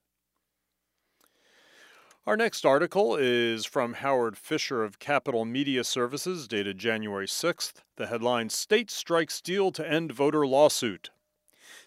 Our 2.28 2.36
next 2.36 2.66
article 2.66 3.16
is 3.16 3.66
from 3.66 3.94
Howard 3.94 4.38
Fisher 4.38 4.84
of 4.84 5.00
Capital 5.00 5.46
Media 5.46 5.86
Services, 5.86 6.46
dated 6.46 6.78
January 6.78 7.26
6th. 7.26 7.76
The 7.96 8.08
headline 8.08 8.50
State 8.50 8.92
Strikes 8.92 9.40
Deal 9.40 9.72
to 9.72 9.90
End 9.90 10.12
Voter 10.12 10.46
Lawsuit. 10.46 11.10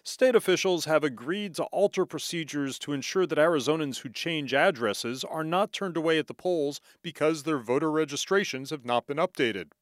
State 0.01 0.33
officials 0.33 0.85
have 0.85 1.03
agreed 1.03 1.53
to 1.53 1.65
alter 1.65 2.07
procedures 2.07 2.79
to 2.79 2.91
ensure 2.91 3.27
that 3.27 3.37
Arizonans 3.37 3.99
who 3.99 4.09
change 4.09 4.51
addresses 4.51 5.23
are 5.23 5.43
not 5.43 5.73
turned 5.73 5.95
away 5.95 6.17
at 6.17 6.25
the 6.25 6.33
polls 6.33 6.81
because 7.03 7.43
their 7.43 7.59
voter 7.59 7.91
registrations 7.91 8.71
have 8.71 8.83
not 8.83 9.05
been 9.05 9.17
updated. 9.17 9.73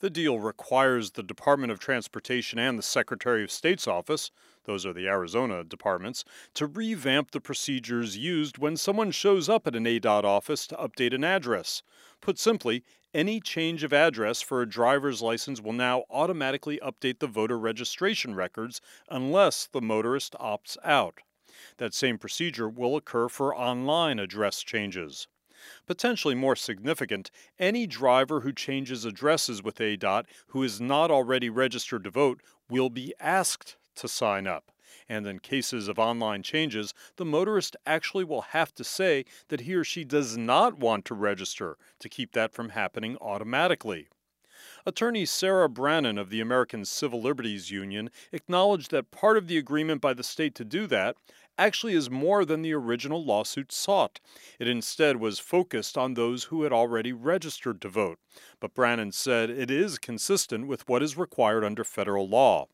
The 0.00 0.10
deal 0.10 0.38
requires 0.38 1.12
the 1.12 1.22
Department 1.22 1.72
of 1.72 1.78
Transportation 1.78 2.58
and 2.58 2.78
the 2.78 2.82
Secretary 2.82 3.42
of 3.42 3.50
State's 3.50 3.88
office, 3.88 4.30
those 4.66 4.84
are 4.84 4.92
the 4.92 5.08
Arizona 5.08 5.64
departments, 5.64 6.24
to 6.54 6.66
revamp 6.66 7.30
the 7.30 7.40
procedures 7.40 8.16
used 8.16 8.58
when 8.58 8.76
someone 8.76 9.10
shows 9.10 9.48
up 9.48 9.66
at 9.66 9.74
an 9.74 9.86
ADOT 9.86 10.24
office 10.24 10.66
to 10.66 10.76
update 10.76 11.14
an 11.14 11.24
address. 11.24 11.82
Put 12.20 12.38
simply, 12.38 12.84
any 13.14 13.40
change 13.40 13.82
of 13.82 13.94
address 13.94 14.42
for 14.42 14.60
a 14.60 14.68
driver's 14.68 15.22
license 15.22 15.60
will 15.60 15.72
now 15.72 16.04
automatically 16.10 16.78
update 16.82 17.20
the 17.20 17.26
voter 17.26 17.58
registration 17.58 18.34
records 18.34 18.82
unless 19.08 19.66
the 19.66 19.80
motorist 19.80 20.34
opts 20.34 20.76
out. 20.84 21.20
That 21.78 21.94
same 21.94 22.18
procedure 22.18 22.68
will 22.68 22.96
occur 22.96 23.28
for 23.28 23.56
online 23.56 24.18
address 24.18 24.62
changes. 24.62 25.28
Potentially 25.86 26.34
more 26.34 26.56
significant, 26.56 27.30
any 27.58 27.86
driver 27.86 28.40
who 28.40 28.52
changes 28.52 29.04
addresses 29.04 29.62
with 29.62 29.80
ADOT 29.80 30.26
who 30.48 30.62
is 30.62 30.80
not 30.80 31.10
already 31.10 31.48
registered 31.48 32.04
to 32.04 32.10
vote 32.10 32.42
will 32.68 32.90
be 32.90 33.14
asked 33.18 33.76
to 33.96 34.08
sign 34.08 34.46
up. 34.46 34.70
And 35.08 35.26
in 35.26 35.38
cases 35.38 35.88
of 35.88 35.98
online 35.98 36.42
changes, 36.42 36.94
the 37.16 37.24
motorist 37.24 37.76
actually 37.86 38.24
will 38.24 38.42
have 38.42 38.72
to 38.74 38.84
say 38.84 39.24
that 39.48 39.60
he 39.60 39.74
or 39.74 39.84
she 39.84 40.04
does 40.04 40.36
not 40.36 40.78
want 40.78 41.04
to 41.06 41.14
register 41.14 41.76
to 42.00 42.08
keep 42.08 42.32
that 42.32 42.52
from 42.52 42.70
happening 42.70 43.16
automatically. 43.20 44.08
Attorney 44.84 45.26
Sarah 45.26 45.68
Brannon 45.68 46.16
of 46.16 46.30
the 46.30 46.40
American 46.40 46.84
Civil 46.84 47.20
Liberties 47.20 47.70
Union 47.70 48.10
acknowledged 48.32 48.90
that 48.90 49.10
part 49.10 49.36
of 49.36 49.48
the 49.48 49.58
agreement 49.58 50.00
by 50.00 50.14
the 50.14 50.22
state 50.22 50.54
to 50.54 50.64
do 50.64 50.86
that 50.86 51.16
actually 51.58 51.94
is 51.94 52.10
more 52.10 52.44
than 52.44 52.62
the 52.62 52.72
original 52.72 53.24
lawsuit 53.24 53.72
sought. 53.72 54.20
It 54.58 54.68
instead 54.68 55.16
was 55.16 55.38
focused 55.38 55.98
on 55.98 56.14
those 56.14 56.44
who 56.44 56.62
had 56.62 56.72
already 56.72 57.12
registered 57.12 57.80
to 57.82 57.88
vote. 57.88 58.18
But 58.60 58.74
Brannon 58.74 59.12
said 59.12 59.50
it 59.50 59.70
is 59.70 59.98
consistent 59.98 60.66
with 60.66 60.88
what 60.88 61.02
is 61.02 61.16
required 61.16 61.64
under 61.64 61.84
federal 61.84 62.28
law. 62.28 62.68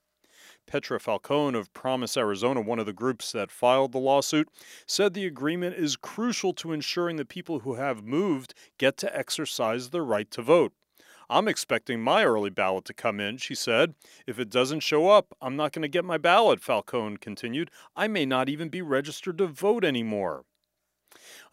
Petra 0.66 0.98
Falcone 0.98 1.58
of 1.58 1.72
Promise 1.72 2.16
Arizona, 2.16 2.60
one 2.60 2.78
of 2.78 2.86
the 2.86 2.92
groups 2.92 3.32
that 3.32 3.50
filed 3.50 3.92
the 3.92 3.98
lawsuit, 3.98 4.48
said 4.86 5.14
the 5.14 5.26
agreement 5.26 5.76
is 5.76 5.96
crucial 5.96 6.52
to 6.54 6.72
ensuring 6.72 7.16
that 7.16 7.28
people 7.28 7.60
who 7.60 7.74
have 7.74 8.04
moved 8.04 8.54
get 8.78 8.96
to 8.98 9.16
exercise 9.16 9.90
their 9.90 10.04
right 10.04 10.30
to 10.30 10.42
vote. 10.42 10.72
I'm 11.28 11.48
expecting 11.48 12.00
my 12.00 12.24
early 12.24 12.50
ballot 12.50 12.84
to 12.86 12.94
come 12.94 13.18
in, 13.18 13.38
she 13.38 13.54
said. 13.54 13.94
If 14.26 14.38
it 14.38 14.50
doesn't 14.50 14.80
show 14.80 15.08
up, 15.08 15.34
I'm 15.40 15.56
not 15.56 15.72
going 15.72 15.82
to 15.82 15.88
get 15.88 16.04
my 16.04 16.18
ballot, 16.18 16.60
Falcone 16.60 17.16
continued. 17.18 17.70
I 17.96 18.06
may 18.06 18.26
not 18.26 18.48
even 18.48 18.68
be 18.68 18.82
registered 18.82 19.38
to 19.38 19.46
vote 19.46 19.84
anymore. 19.84 20.44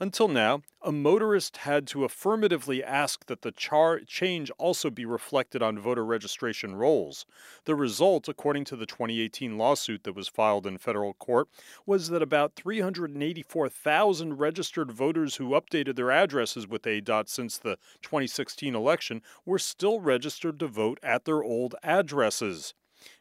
Until 0.01 0.29
now, 0.29 0.61
a 0.81 0.93
motorist 0.93 1.57
had 1.57 1.85
to 1.87 2.05
affirmatively 2.05 2.81
ask 2.81 3.25
that 3.25 3.41
the 3.41 3.51
char- 3.51 3.99
change 3.99 4.49
also 4.51 4.89
be 4.89 5.03
reflected 5.03 5.61
on 5.61 5.77
voter 5.77 6.05
registration 6.05 6.77
rolls. 6.77 7.25
The 7.65 7.75
result, 7.75 8.29
according 8.29 8.63
to 8.65 8.77
the 8.77 8.85
2018 8.85 9.57
lawsuit 9.57 10.05
that 10.05 10.15
was 10.15 10.29
filed 10.29 10.65
in 10.65 10.77
federal 10.77 11.15
court, 11.15 11.49
was 11.85 12.07
that 12.09 12.21
about 12.21 12.55
384,000 12.55 14.39
registered 14.39 14.89
voters 14.89 15.35
who 15.35 15.49
updated 15.49 15.97
their 15.97 16.11
addresses 16.11 16.65
with 16.65 16.83
ADOT 16.83 17.27
since 17.27 17.57
the 17.57 17.77
2016 18.01 18.73
election 18.73 19.21
were 19.45 19.59
still 19.59 19.99
registered 19.99 20.59
to 20.59 20.67
vote 20.67 20.99
at 21.03 21.25
their 21.25 21.43
old 21.43 21.75
addresses 21.83 22.73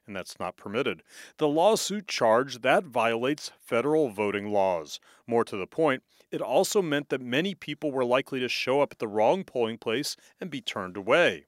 and 0.07 0.17
that's 0.17 0.39
not 0.39 0.57
permitted. 0.57 1.03
The 1.39 1.49
lawsuit 1.49 2.09
charged 2.09 2.63
that 2.63 2.85
violates 2.85 3.53
federal 3.59 4.09
voting 4.09 4.51
laws. 4.51 5.01
More 5.27 5.45
to 5.45 5.57
the 5.57 5.67
point, 5.67 6.03
it 6.31 6.41
also 6.41 6.83
meant 6.83 7.09
that 7.09 7.21
many 7.21 7.55
people 7.55 7.91
were 7.91 8.05
likely 8.05 8.41
to 8.41 8.49
show 8.49 8.81
up 8.81 8.93
at 8.93 8.99
the 8.99 9.09
wrong 9.09 9.45
polling 9.45 9.79
place 9.79 10.17
and 10.41 10.51
be 10.51 10.61
turned 10.61 10.97
away. 10.97 11.47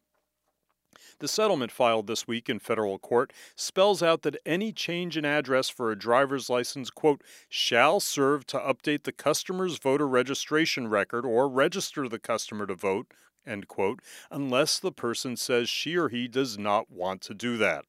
The 1.21 1.29
settlement 1.29 1.71
filed 1.71 2.07
this 2.07 2.27
week 2.27 2.49
in 2.49 2.59
federal 2.59 2.99
court 2.99 3.33
spells 3.55 4.03
out 4.03 4.23
that 4.23 4.41
any 4.47 4.73
change 4.73 5.19
in 5.19 5.27
address 5.27 5.69
for 5.69 5.91
a 5.91 5.99
driver's 5.99 6.49
license, 6.49 6.89
quote, 6.89 7.23
shall 7.49 8.01
serve 8.01 8.47
to 8.47 8.59
update 8.59 9.03
the 9.05 9.13
customer's 9.13 9.79
voter 9.79 10.09
registration 10.09 10.89
record 10.89 11.27
or 11.27 11.47
register 11.49 12.09
the 12.09 12.19
customer 12.19 12.67
to 12.67 12.75
vote, 12.75 13.13
end 13.47 13.69
quote, 13.69 14.01
unless 14.31 14.79
the 14.79 14.93
person 14.93 15.37
says 15.37 15.69
she 15.69 15.95
or 15.95 16.09
he 16.09 16.27
does 16.27 16.57
not 16.57 16.91
want 16.91 17.21
to 17.23 17.35
do 17.35 17.59
that. 17.59 17.85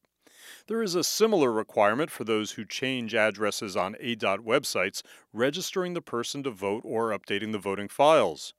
There 0.68 0.82
is 0.82 0.96
a 0.96 1.04
similar 1.04 1.52
requirement 1.52 2.12
for 2.12 2.24
those 2.24 2.52
who 2.52 2.66
change 2.66 3.14
addresses 3.14 3.76
on 3.76 3.96
ADOT 3.96 4.40
websites, 4.40 5.02
registering 5.34 5.94
the 5.94 6.02
person 6.02 6.44
to 6.44 6.52
vote 6.52 6.82
or 6.86 7.10
updating 7.10 7.52
the 7.52 7.60
voting 7.60 7.88
files. 7.88 8.54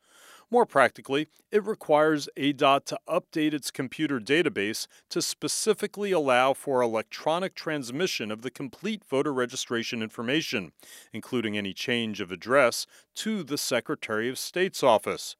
More 0.53 0.67
practically, 0.67 1.29
it 1.51 1.65
requires 1.65 2.29
ADOT 2.37 2.85
to 2.85 2.99
update 3.09 3.55
its 3.55 3.71
computer 3.71 4.21
database 4.21 4.87
to 5.09 5.23
specifically 5.23 6.13
allow 6.13 6.53
for 6.53 6.83
electronic 6.83 7.55
transmission 7.55 8.31
of 8.31 8.43
the 8.43 8.51
complete 8.51 9.03
voter 9.03 9.33
registration 9.33 10.03
information, 10.03 10.73
including 11.11 11.57
any 11.57 11.73
change 11.73 12.21
of 12.21 12.31
address, 12.31 12.87
to 13.15 13.43
the 13.43 13.57
Secretary 13.57 14.29
of 14.29 14.39
State's 14.39 14.83
office. 14.83 15.37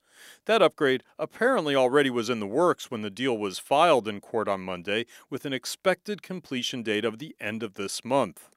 That 0.47 0.63
upgrade 0.63 1.03
apparently 1.19 1.75
already 1.75 2.11
was 2.11 2.31
in 2.31 2.41
the 2.41 2.47
works 2.47 2.91
when 2.91 3.03
the 3.03 3.11
deal 3.11 3.37
was 3.37 3.59
filed 3.59 4.09
in 4.09 4.21
court 4.21 4.49
on 4.49 4.61
Monday, 4.61 5.07
with 5.31 5.45
an 5.45 5.53
expected 5.53 6.23
completion 6.23 6.83
date 6.83 7.05
of 7.05 7.19
the 7.19 7.37
end 7.41 7.63
of 7.63 7.75
this 7.75 8.05
month. 8.05 8.49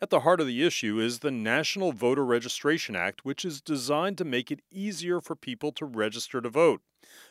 At 0.00 0.10
the 0.10 0.20
heart 0.20 0.40
of 0.40 0.46
the 0.46 0.64
issue 0.64 0.98
is 0.98 1.20
the 1.20 1.30
National 1.30 1.92
Voter 1.92 2.24
Registration 2.24 2.96
Act, 2.96 3.24
which 3.24 3.44
is 3.44 3.60
designed 3.60 4.18
to 4.18 4.24
make 4.24 4.50
it 4.50 4.62
easier 4.70 5.20
for 5.20 5.36
people 5.36 5.72
to 5.72 5.84
register 5.84 6.40
to 6.40 6.48
vote. 6.48 6.82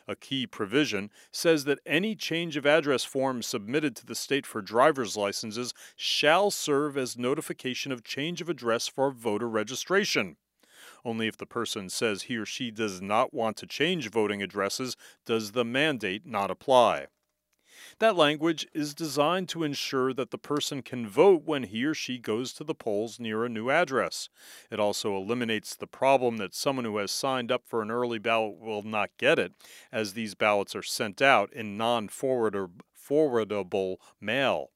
A 0.08 0.16
key 0.16 0.46
provision 0.46 1.10
says 1.30 1.64
that 1.64 1.78
any 1.86 2.14
change 2.14 2.56
of 2.56 2.66
address 2.66 3.04
form 3.04 3.42
submitted 3.42 3.94
to 3.96 4.06
the 4.06 4.14
state 4.14 4.46
for 4.46 4.60
driver's 4.60 5.16
licenses 5.16 5.72
shall 5.96 6.50
serve 6.50 6.96
as 6.96 7.16
notification 7.16 7.92
of 7.92 8.04
change 8.04 8.40
of 8.40 8.48
address 8.48 8.88
for 8.88 9.10
voter 9.10 9.48
registration. 9.48 10.36
Only 11.04 11.26
if 11.26 11.36
the 11.36 11.46
person 11.46 11.88
says 11.88 12.22
he 12.22 12.36
or 12.36 12.46
she 12.46 12.70
does 12.70 13.00
not 13.00 13.32
want 13.32 13.56
to 13.58 13.66
change 13.66 14.10
voting 14.10 14.42
addresses 14.42 14.96
does 15.24 15.52
the 15.52 15.64
mandate 15.64 16.26
not 16.26 16.50
apply. 16.50 17.06
That 17.98 18.16
language 18.16 18.66
is 18.72 18.94
designed 18.94 19.48
to 19.50 19.62
ensure 19.62 20.12
that 20.14 20.30
the 20.30 20.38
person 20.38 20.82
can 20.82 21.06
vote 21.06 21.42
when 21.44 21.64
he 21.64 21.84
or 21.84 21.94
she 21.94 22.18
goes 22.18 22.52
to 22.54 22.64
the 22.64 22.74
polls 22.74 23.20
near 23.20 23.44
a 23.44 23.48
new 23.48 23.70
address. 23.70 24.28
It 24.70 24.80
also 24.80 25.16
eliminates 25.16 25.74
the 25.74 25.86
problem 25.86 26.36
that 26.38 26.54
someone 26.54 26.84
who 26.84 26.98
has 26.98 27.10
signed 27.10 27.50
up 27.52 27.62
for 27.66 27.82
an 27.82 27.90
early 27.90 28.18
ballot 28.18 28.58
will 28.58 28.82
not 28.82 29.10
get 29.18 29.38
it, 29.38 29.52
as 29.92 30.12
these 30.12 30.34
ballots 30.34 30.74
are 30.74 30.82
sent 30.82 31.22
out 31.22 31.52
in 31.52 31.76
non 31.76 32.08
forwardable 32.08 33.96
mail. 34.20 34.70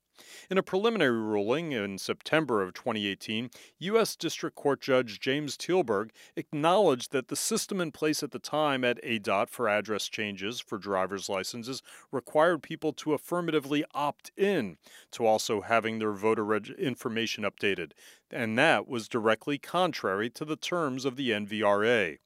In 0.50 0.59
a 0.59 0.62
preliminary 0.62 1.18
ruling 1.18 1.72
in 1.72 1.98
September 1.98 2.62
of 2.62 2.74
2018, 2.74 3.50
U.S. 3.79 4.14
District 4.16 4.55
Court 4.55 4.81
Judge 4.81 5.18
James 5.18 5.57
Teilborg 5.57 6.11
acknowledged 6.37 7.12
that 7.12 7.29
the 7.29 7.37
system 7.37 7.81
in 7.81 7.92
place 7.92 8.22
at 8.22 8.31
the 8.31 8.38
time 8.38 8.85
at 8.85 9.03
ADOT 9.03 9.48
for 9.48 9.68
address 9.68 10.09
changes 10.09 10.61
for 10.61 10.79
driver's 10.79 11.29
licenses 11.29 11.83
required 12.12 12.62
people 12.62 12.92
to 12.92 13.14
affirmatively 13.14 13.85
opt 13.94 14.31
in 14.37 14.77
to 15.12 15.27
also 15.27 15.62
having 15.62 15.98
their 15.98 16.12
voter 16.12 16.44
reg- 16.44 16.70
information 16.79 17.44
updated, 17.44 17.92
and 18.31 18.59
that 18.59 18.87
was 18.87 19.09
directly 19.09 19.59
contrary 19.59 20.31
to 20.31 20.44
the 20.44 20.57
terms 20.57 21.05
of 21.05 21.16
the 21.16 21.31
NVRA. 21.31 22.18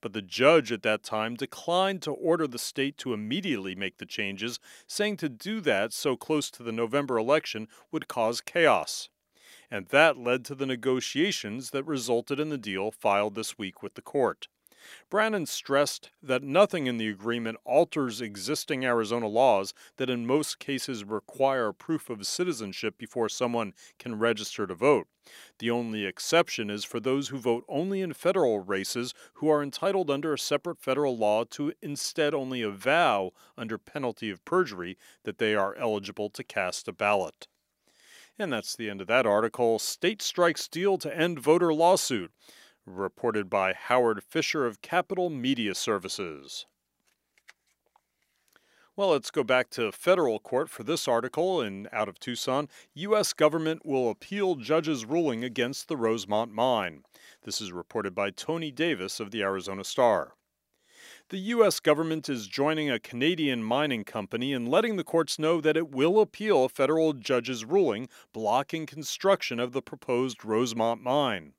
But 0.00 0.12
the 0.12 0.22
judge 0.22 0.70
at 0.70 0.82
that 0.82 1.02
time 1.02 1.34
declined 1.34 2.02
to 2.02 2.12
order 2.12 2.46
the 2.46 2.58
state 2.58 2.96
to 2.98 3.12
immediately 3.12 3.74
make 3.74 3.98
the 3.98 4.06
changes, 4.06 4.60
saying 4.86 5.16
to 5.18 5.28
do 5.28 5.60
that 5.62 5.92
so 5.92 6.16
close 6.16 6.50
to 6.52 6.62
the 6.62 6.72
November 6.72 7.18
election 7.18 7.68
would 7.90 8.08
cause 8.08 8.40
chaos. 8.40 9.08
And 9.70 9.86
that 9.86 10.16
led 10.16 10.44
to 10.44 10.54
the 10.54 10.66
negotiations 10.66 11.70
that 11.70 11.84
resulted 11.84 12.38
in 12.38 12.50
the 12.50 12.58
deal 12.58 12.90
filed 12.90 13.34
this 13.34 13.58
week 13.58 13.82
with 13.82 13.94
the 13.94 14.02
court. 14.02 14.48
Brannon 15.10 15.46
stressed 15.46 16.10
that 16.22 16.42
nothing 16.42 16.86
in 16.86 16.96
the 16.96 17.08
agreement 17.08 17.58
alters 17.64 18.20
existing 18.20 18.84
Arizona 18.84 19.26
laws 19.26 19.74
that 19.96 20.10
in 20.10 20.26
most 20.26 20.58
cases 20.58 21.04
require 21.04 21.72
proof 21.72 22.10
of 22.10 22.26
citizenship 22.26 22.98
before 22.98 23.28
someone 23.28 23.74
can 23.98 24.18
register 24.18 24.66
to 24.66 24.74
vote. 24.74 25.06
The 25.58 25.70
only 25.70 26.04
exception 26.04 26.68
is 26.68 26.84
for 26.84 27.00
those 27.00 27.28
who 27.28 27.38
vote 27.38 27.64
only 27.68 28.00
in 28.02 28.12
federal 28.12 28.58
races 28.58 29.14
who 29.34 29.48
are 29.48 29.62
entitled 29.62 30.10
under 30.10 30.34
a 30.34 30.38
separate 30.38 30.80
federal 30.80 31.16
law 31.16 31.44
to 31.44 31.72
instead 31.80 32.34
only 32.34 32.62
avow, 32.62 33.32
under 33.56 33.78
penalty 33.78 34.30
of 34.30 34.44
perjury, 34.44 34.98
that 35.22 35.38
they 35.38 35.54
are 35.54 35.74
eligible 35.76 36.28
to 36.30 36.44
cast 36.44 36.88
a 36.88 36.92
ballot. 36.92 37.46
And 38.38 38.52
that's 38.52 38.74
the 38.74 38.90
end 38.90 39.00
of 39.00 39.06
that 39.06 39.26
article. 39.26 39.78
State 39.78 40.20
strikes 40.20 40.68
deal 40.68 40.98
to 40.98 41.16
end 41.16 41.38
voter 41.38 41.72
lawsuit 41.72 42.32
reported 42.86 43.48
by 43.48 43.72
Howard 43.72 44.22
Fisher 44.22 44.66
of 44.66 44.82
Capital 44.82 45.30
Media 45.30 45.74
Services. 45.74 46.66
Well, 48.96 49.08
let's 49.08 49.32
go 49.32 49.42
back 49.42 49.70
to 49.70 49.90
federal 49.90 50.38
court 50.38 50.70
for 50.70 50.84
this 50.84 51.08
article 51.08 51.60
in 51.60 51.88
Out 51.92 52.08
of 52.08 52.20
Tucson. 52.20 52.68
U.S. 52.94 53.32
government 53.32 53.84
will 53.84 54.08
appeal 54.08 54.54
judge's 54.54 55.04
ruling 55.04 55.42
against 55.42 55.88
the 55.88 55.96
Rosemont 55.96 56.52
mine. 56.52 57.02
This 57.42 57.60
is 57.60 57.72
reported 57.72 58.14
by 58.14 58.30
Tony 58.30 58.70
Davis 58.70 59.18
of 59.18 59.32
the 59.32 59.42
Arizona 59.42 59.82
Star. 59.82 60.34
The 61.30 61.38
U.S. 61.38 61.80
government 61.80 62.28
is 62.28 62.46
joining 62.46 62.88
a 62.88 63.00
Canadian 63.00 63.64
mining 63.64 64.04
company 64.04 64.52
in 64.52 64.66
letting 64.66 64.94
the 64.94 65.02
courts 65.02 65.40
know 65.40 65.60
that 65.60 65.76
it 65.76 65.90
will 65.90 66.20
appeal 66.20 66.64
a 66.64 66.68
federal 66.68 67.14
judge's 67.14 67.64
ruling 67.64 68.08
blocking 68.32 68.86
construction 68.86 69.58
of 69.58 69.72
the 69.72 69.82
proposed 69.82 70.44
Rosemont 70.44 71.02
mine. 71.02 71.54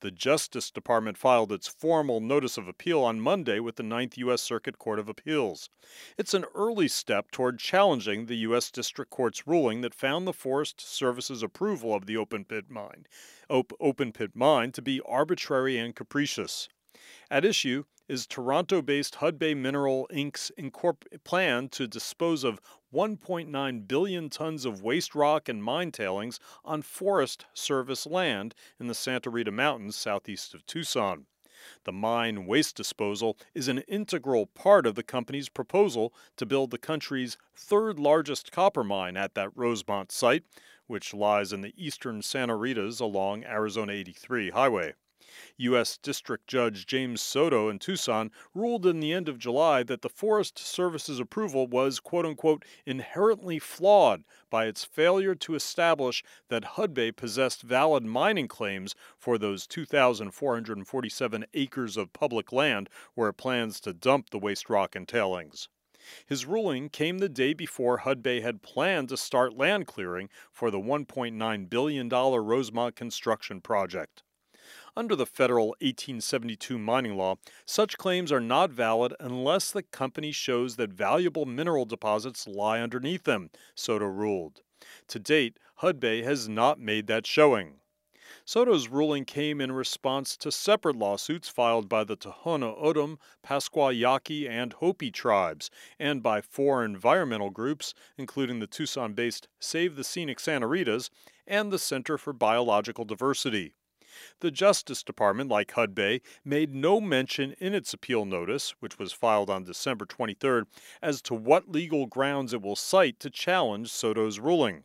The 0.00 0.10
Justice 0.10 0.70
Department 0.70 1.16
filed 1.16 1.52
its 1.52 1.68
formal 1.68 2.20
notice 2.20 2.56
of 2.56 2.66
appeal 2.66 3.00
on 3.02 3.20
Monday 3.20 3.60
with 3.60 3.76
the 3.76 3.82
Ninth 3.82 4.18
U.S. 4.18 4.42
Circuit 4.42 4.78
Court 4.78 4.98
of 4.98 5.08
Appeals. 5.08 5.70
It's 6.18 6.34
an 6.34 6.44
early 6.54 6.88
step 6.88 7.30
toward 7.30 7.58
challenging 7.58 8.26
the 8.26 8.38
U.S. 8.38 8.70
District 8.70 9.10
Court's 9.10 9.46
ruling 9.46 9.80
that 9.82 9.94
found 9.94 10.26
the 10.26 10.32
Forest 10.32 10.80
Service's 10.80 11.42
approval 11.42 11.94
of 11.94 12.06
the 12.06 12.16
open 12.16 12.44
pit 12.44 12.70
mine, 12.70 13.06
op- 13.48 13.72
open 13.80 14.12
pit 14.12 14.34
mine 14.34 14.72
to 14.72 14.82
be 14.82 15.00
arbitrary 15.06 15.78
and 15.78 15.94
capricious. 15.94 16.68
At 17.30 17.44
issue 17.44 17.84
is 18.10 18.26
Toronto 18.26 18.82
based 18.82 19.18
Hudbay 19.18 19.56
Mineral 19.56 20.08
Inc.'s 20.12 20.50
incorpor- 20.58 21.22
plan 21.22 21.68
to 21.68 21.86
dispose 21.86 22.42
of 22.42 22.60
1.9 22.92 23.86
billion 23.86 24.28
tons 24.28 24.64
of 24.64 24.82
waste 24.82 25.14
rock 25.14 25.48
and 25.48 25.62
mine 25.62 25.92
tailings 25.92 26.40
on 26.64 26.82
Forest 26.82 27.46
Service 27.54 28.06
land 28.06 28.52
in 28.80 28.88
the 28.88 28.96
Santa 28.96 29.30
Rita 29.30 29.52
Mountains 29.52 29.94
southeast 29.94 30.54
of 30.54 30.66
Tucson. 30.66 31.26
The 31.84 31.92
mine 31.92 32.46
waste 32.46 32.74
disposal 32.74 33.38
is 33.54 33.68
an 33.68 33.78
integral 33.86 34.46
part 34.46 34.86
of 34.86 34.96
the 34.96 35.04
company's 35.04 35.48
proposal 35.48 36.12
to 36.36 36.44
build 36.44 36.72
the 36.72 36.78
country's 36.78 37.36
third 37.54 38.00
largest 38.00 38.50
copper 38.50 38.82
mine 38.82 39.16
at 39.16 39.36
that 39.36 39.52
Rosemont 39.54 40.10
site, 40.10 40.42
which 40.88 41.14
lies 41.14 41.52
in 41.52 41.60
the 41.60 41.74
eastern 41.76 42.22
Santa 42.22 42.54
Ritas 42.54 43.00
along 43.00 43.44
Arizona 43.44 43.92
83 43.92 44.50
highway. 44.50 44.94
U.S. 45.58 45.98
District 45.98 46.46
Judge 46.46 46.86
James 46.86 47.20
Soto 47.20 47.68
in 47.68 47.78
Tucson 47.78 48.30
ruled 48.54 48.86
in 48.86 49.00
the 49.00 49.12
end 49.12 49.28
of 49.28 49.38
July 49.38 49.82
that 49.82 50.02
the 50.02 50.08
Forest 50.08 50.58
Service's 50.58 51.20
approval 51.20 51.66
was, 51.66 52.00
quote 52.00 52.24
unquote, 52.24 52.64
inherently 52.86 53.58
flawed 53.58 54.24
by 54.48 54.66
its 54.66 54.84
failure 54.84 55.34
to 55.34 55.54
establish 55.54 56.24
that 56.48 56.76
Hudbay 56.76 57.14
possessed 57.14 57.62
valid 57.62 58.04
mining 58.04 58.48
claims 58.48 58.94
for 59.18 59.36
those 59.36 59.66
2,447 59.66 61.44
acres 61.52 61.96
of 61.96 62.12
public 62.12 62.52
land 62.52 62.88
where 63.14 63.28
it 63.28 63.34
plans 63.34 63.80
to 63.80 63.92
dump 63.92 64.30
the 64.30 64.38
waste 64.38 64.70
rock 64.70 64.96
and 64.96 65.06
tailings. 65.06 65.68
His 66.24 66.46
ruling 66.46 66.88
came 66.88 67.18
the 67.18 67.28
day 67.28 67.52
before 67.52 67.98
Hudbay 67.98 68.40
had 68.40 68.62
planned 68.62 69.10
to 69.10 69.18
start 69.18 69.56
land 69.58 69.86
clearing 69.86 70.30
for 70.50 70.70
the 70.70 70.80
$1.9 70.80 71.68
billion 71.68 72.08
Rosemont 72.08 72.96
construction 72.96 73.60
project. 73.60 74.22
Under 74.96 75.14
the 75.14 75.26
federal 75.26 75.68
1872 75.80 76.78
mining 76.78 77.16
law, 77.16 77.36
such 77.64 77.96
claims 77.96 78.32
are 78.32 78.40
not 78.40 78.70
valid 78.70 79.14
unless 79.20 79.70
the 79.70 79.82
company 79.82 80.32
shows 80.32 80.76
that 80.76 80.90
valuable 80.90 81.46
mineral 81.46 81.84
deposits 81.84 82.48
lie 82.48 82.80
underneath 82.80 83.24
them, 83.24 83.50
Soto 83.74 84.06
ruled. 84.06 84.62
To 85.08 85.18
date, 85.18 85.58
Hudbay 85.80 86.24
has 86.24 86.48
not 86.48 86.80
made 86.80 87.06
that 87.06 87.26
showing. 87.26 87.80
Soto's 88.44 88.88
ruling 88.88 89.24
came 89.24 89.60
in 89.60 89.70
response 89.70 90.36
to 90.38 90.50
separate 90.50 90.96
lawsuits 90.96 91.48
filed 91.48 91.88
by 91.88 92.02
the 92.02 92.16
Tohono 92.16 92.76
O'odham, 92.76 93.18
Pascua 93.42 93.92
Yaqui, 93.92 94.48
and 94.48 94.72
Hopi 94.72 95.10
tribes, 95.10 95.70
and 95.98 96.22
by 96.22 96.40
four 96.40 96.84
environmental 96.84 97.50
groups, 97.50 97.94
including 98.18 98.58
the 98.58 98.66
Tucson 98.66 99.12
based 99.12 99.46
Save 99.60 99.94
the 99.94 100.04
Scenic 100.04 100.40
Santa 100.40 100.66
Ritas 100.66 101.10
and 101.46 101.70
the 101.72 101.78
Center 101.78 102.18
for 102.18 102.32
Biological 102.32 103.04
Diversity. 103.04 103.74
The 104.40 104.50
Justice 104.50 105.02
Department, 105.02 105.50
like 105.50 105.72
Hudbay, 105.72 106.20
made 106.44 106.74
no 106.74 107.00
mention 107.00 107.54
in 107.58 107.74
its 107.74 107.92
appeal 107.92 108.24
notice, 108.24 108.74
which 108.80 108.98
was 108.98 109.12
filed 109.12 109.50
on 109.50 109.64
December 109.64 110.06
23rd, 110.06 110.64
as 111.00 111.22
to 111.22 111.34
what 111.34 111.70
legal 111.70 112.06
grounds 112.06 112.52
it 112.52 112.62
will 112.62 112.76
cite 112.76 113.18
to 113.20 113.30
challenge 113.30 113.90
Soto's 113.90 114.38
ruling. 114.38 114.84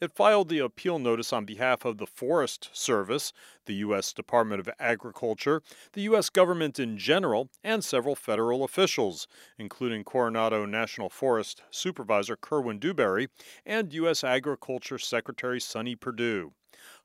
It 0.00 0.12
filed 0.12 0.48
the 0.48 0.58
appeal 0.58 0.98
notice 0.98 1.32
on 1.32 1.44
behalf 1.44 1.84
of 1.84 1.98
the 1.98 2.06
Forest 2.06 2.70
Service, 2.72 3.32
the 3.66 3.74
U.S. 3.74 4.12
Department 4.12 4.60
of 4.60 4.68
Agriculture, 4.78 5.62
the 5.92 6.02
U.S. 6.02 6.28
government 6.28 6.78
in 6.78 6.98
general, 6.98 7.50
and 7.62 7.84
several 7.84 8.14
federal 8.14 8.64
officials, 8.64 9.28
including 9.58 10.04
Coronado 10.04 10.66
National 10.66 11.08
Forest 11.08 11.62
Supervisor 11.70 12.36
Kerwin 12.36 12.78
Dewberry 12.78 13.28
and 13.64 13.92
U.S. 13.92 14.24
Agriculture 14.24 14.98
Secretary 14.98 15.60
Sonny 15.60 15.94
Perdue. 15.94 16.52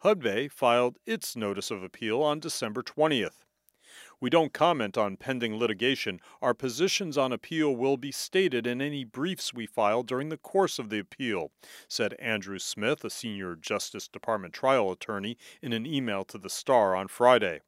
Hudbay 0.03 0.51
filed 0.51 0.99
its 1.07 1.35
notice 1.35 1.71
of 1.71 1.81
appeal 1.81 2.21
on 2.21 2.39
December 2.39 2.83
20th. 2.83 3.45
We 4.19 4.29
don't 4.29 4.53
comment 4.53 4.95
on 4.97 5.17
pending 5.17 5.57
litigation. 5.57 6.19
Our 6.41 6.53
positions 6.53 7.17
on 7.17 7.31
appeal 7.31 7.75
will 7.75 7.97
be 7.97 8.11
stated 8.11 8.67
in 8.67 8.79
any 8.79 9.03
briefs 9.03 9.53
we 9.53 9.65
file 9.65 10.03
during 10.03 10.29
the 10.29 10.37
course 10.37 10.77
of 10.77 10.89
the 10.89 10.99
appeal, 10.99 11.51
said 11.87 12.13
Andrew 12.19 12.59
Smith, 12.59 13.03
a 13.03 13.09
senior 13.09 13.55
Justice 13.55 14.07
Department 14.07 14.53
trial 14.53 14.91
attorney, 14.91 15.35
in 15.61 15.73
an 15.73 15.85
email 15.87 16.23
to 16.25 16.37
the 16.37 16.49
Star 16.49 16.95
on 16.95 17.07
Friday. 17.07 17.61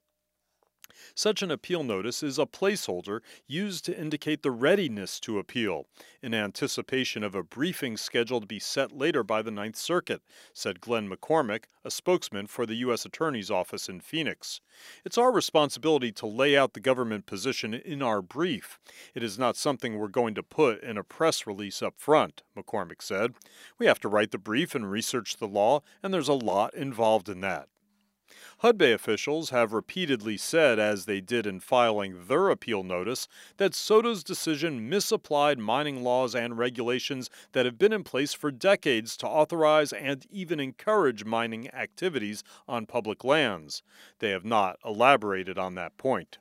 Such 1.15 1.41
an 1.41 1.51
appeal 1.51 1.83
notice 1.83 2.23
is 2.23 2.39
a 2.39 2.45
placeholder 2.45 3.21
used 3.47 3.85
to 3.85 3.97
indicate 3.97 4.43
the 4.43 4.51
readiness 4.51 5.19
to 5.21 5.39
appeal, 5.39 5.87
in 6.21 6.33
anticipation 6.33 7.23
of 7.23 7.35
a 7.35 7.43
briefing 7.43 7.97
scheduled 7.97 8.43
to 8.43 8.47
be 8.47 8.59
set 8.59 8.91
later 8.91 9.23
by 9.23 9.41
the 9.41 9.51
Ninth 9.51 9.75
Circuit, 9.75 10.21
said 10.53 10.81
Glenn 10.81 11.09
McCormick, 11.09 11.65
a 11.83 11.91
spokesman 11.91 12.47
for 12.47 12.65
the 12.65 12.75
U.S. 12.75 13.05
Attorney's 13.05 13.51
Office 13.51 13.89
in 13.89 13.99
Phoenix. 13.99 14.61
It's 15.05 15.17
our 15.17 15.31
responsibility 15.31 16.11
to 16.13 16.25
lay 16.27 16.57
out 16.57 16.73
the 16.73 16.79
government 16.79 17.25
position 17.25 17.73
in 17.73 18.01
our 18.01 18.21
brief. 18.21 18.79
It 19.13 19.23
is 19.23 19.39
not 19.39 19.57
something 19.57 19.97
we're 19.97 20.07
going 20.07 20.35
to 20.35 20.43
put 20.43 20.83
in 20.83 20.97
a 20.97 21.03
press 21.03 21.47
release 21.47 21.81
up 21.81 21.95
front, 21.97 22.43
McCormick 22.57 23.01
said. 23.01 23.35
We 23.77 23.85
have 23.85 23.99
to 24.01 24.09
write 24.09 24.31
the 24.31 24.37
brief 24.37 24.75
and 24.75 24.89
research 24.89 25.37
the 25.37 25.47
law, 25.47 25.81
and 26.03 26.13
there's 26.13 26.27
a 26.27 26.33
lot 26.33 26.73
involved 26.73 27.29
in 27.29 27.41
that. 27.41 27.69
Hudbay 28.61 28.93
officials 28.93 29.51
have 29.51 29.71
repeatedly 29.71 30.35
said, 30.35 30.79
as 30.79 31.05
they 31.05 31.21
did 31.21 31.47
in 31.47 31.61
filing 31.61 32.25
their 32.27 32.49
appeal 32.49 32.83
notice, 32.83 33.29
that 33.55 33.73
Soto's 33.73 34.21
decision 34.21 34.89
misapplied 34.89 35.57
mining 35.59 36.03
laws 36.03 36.35
and 36.35 36.57
regulations 36.57 37.29
that 37.53 37.65
have 37.65 37.77
been 37.77 37.93
in 37.93 38.03
place 38.03 38.33
for 38.33 38.51
decades 38.51 39.15
to 39.15 39.27
authorize 39.27 39.93
and 39.93 40.25
even 40.29 40.59
encourage 40.59 41.23
mining 41.23 41.73
activities 41.73 42.43
on 42.67 42.85
public 42.85 43.23
lands. 43.23 43.81
They 44.19 44.31
have 44.31 44.43
not 44.43 44.77
elaborated 44.83 45.57
on 45.57 45.75
that 45.75 45.95
point. 45.95 46.37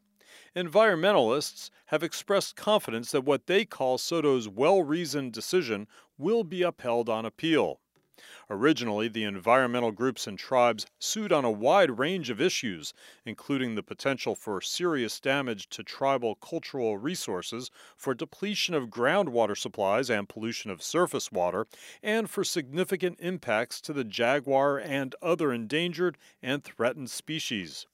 Environmentalists 0.56 1.70
have 1.86 2.02
expressed 2.02 2.56
confidence 2.56 3.12
that 3.12 3.24
what 3.24 3.46
they 3.46 3.64
call 3.64 3.96
Soto's 3.96 4.48
well 4.48 4.82
reasoned 4.82 5.32
decision 5.32 5.86
will 6.18 6.42
be 6.42 6.62
upheld 6.62 7.08
on 7.08 7.24
appeal. 7.24 7.78
Originally, 8.50 9.08
the 9.08 9.24
environmental 9.24 9.92
groups 9.92 10.26
and 10.26 10.38
tribes 10.38 10.86
sued 10.98 11.32
on 11.32 11.44
a 11.44 11.50
wide 11.50 11.98
range 11.98 12.30
of 12.30 12.40
issues, 12.40 12.94
including 13.26 13.74
the 13.74 13.82
potential 13.82 14.34
for 14.34 14.62
serious 14.62 15.20
damage 15.20 15.68
to 15.68 15.82
tribal 15.82 16.34
cultural 16.34 16.96
resources, 16.96 17.70
for 17.94 18.14
depletion 18.14 18.74
of 18.74 18.88
groundwater 18.88 19.54
supplies 19.54 20.08
and 20.08 20.30
pollution 20.30 20.70
of 20.70 20.82
surface 20.82 21.30
water, 21.30 21.66
and 22.02 22.30
for 22.30 22.42
significant 22.42 23.18
impacts 23.20 23.82
to 23.82 23.92
the 23.92 24.02
jaguar 24.02 24.78
and 24.78 25.14
other 25.20 25.52
endangered 25.52 26.16
and 26.42 26.64
threatened 26.64 27.10
species. 27.10 27.86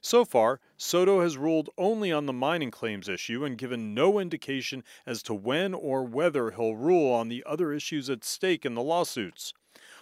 So 0.00 0.24
far, 0.24 0.58
Soto 0.78 1.20
has 1.20 1.36
ruled 1.36 1.68
only 1.76 2.10
on 2.10 2.24
the 2.24 2.32
mining 2.32 2.70
claims 2.70 3.10
issue 3.10 3.44
and 3.44 3.58
given 3.58 3.92
no 3.92 4.18
indication 4.18 4.84
as 5.04 5.22
to 5.24 5.34
when 5.34 5.74
or 5.74 6.02
whether 6.02 6.50
he'll 6.52 6.76
rule 6.76 7.12
on 7.12 7.28
the 7.28 7.44
other 7.44 7.74
issues 7.74 8.08
at 8.08 8.24
stake 8.24 8.64
in 8.64 8.74
the 8.74 8.82
lawsuits. 8.82 9.52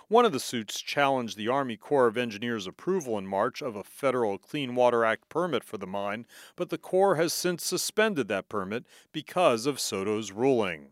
One 0.09 0.25
of 0.25 0.31
the 0.31 0.38
suits 0.38 0.81
challenged 0.81 1.37
the 1.37 1.49
Army 1.49 1.77
Corps 1.77 2.07
of 2.07 2.16
Engineers' 2.16 2.69
approval 2.69 3.19
in 3.19 3.27
March 3.27 3.61
of 3.61 3.75
a 3.75 3.83
federal 3.83 4.38
Clean 4.38 4.73
Water 4.77 5.05
Act 5.05 5.29
permit 5.29 5.64
for 5.64 5.79
the 5.79 5.87
mine, 5.87 6.27
but 6.55 6.71
the 6.71 6.79
Corps 6.79 7.16
has 7.16 7.33
since 7.33 7.64
suspended 7.64 8.29
that 8.29 8.49
permit 8.49 8.85
because 9.11 9.66
of 9.66 9.81
Soto's 9.81 10.31
ruling. 10.31 10.90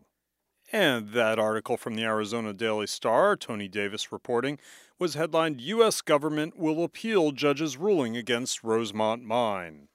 And 0.69 1.11
that 1.11 1.39
article 1.39 1.77
from 1.77 1.95
the 1.95 2.03
Arizona 2.03 2.51
Daily 2.51 2.87
Star, 2.87 3.37
Tony 3.37 3.69
Davis 3.69 4.11
reporting, 4.11 4.59
was 4.99 5.13
headlined 5.13 5.61
U.S. 5.61 6.01
Government 6.01 6.57
Will 6.57 6.83
Appeal 6.83 7.31
Judge's 7.31 7.77
Ruling 7.77 8.17
Against 8.17 8.65
Rosemont 8.65 9.23
Mine. 9.23 9.87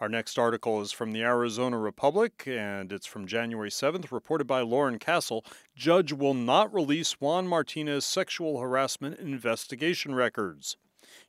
Our 0.00 0.08
next 0.08 0.40
article 0.40 0.80
is 0.80 0.90
from 0.90 1.12
the 1.12 1.22
Arizona 1.22 1.78
Republic, 1.78 2.42
and 2.48 2.90
it's 2.90 3.06
from 3.06 3.28
January 3.28 3.70
7th, 3.70 4.10
reported 4.10 4.44
by 4.44 4.60
Lauren 4.60 4.98
Castle. 4.98 5.44
Judge 5.76 6.12
will 6.12 6.34
not 6.34 6.74
release 6.74 7.20
Juan 7.20 7.46
Martinez 7.46 8.04
sexual 8.04 8.58
harassment 8.58 9.20
investigation 9.20 10.12
records. 10.12 10.76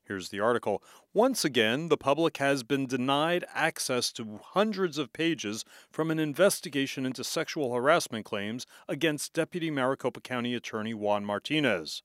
Here's 0.08 0.30
the 0.30 0.40
article. 0.40 0.84
Once 1.16 1.44
again, 1.44 1.88
the 1.88 1.98
public 1.98 2.38
has 2.38 2.62
been 2.62 2.86
denied 2.86 3.44
access 3.56 4.12
to 4.12 4.40
hundreds 4.52 5.00
of 5.00 5.12
pages 5.12 5.66
from 5.90 6.12
an 6.12 6.20
investigation 6.20 7.08
into 7.08 7.24
sexual 7.24 7.74
harassment 7.74 8.24
claims 8.24 8.68
against 8.88 9.34
Deputy 9.34 9.72
Maricopa 9.72 10.22
County 10.22 10.54
Attorney 10.54 10.94
Juan 10.94 11.26
Martinez. 11.26 12.04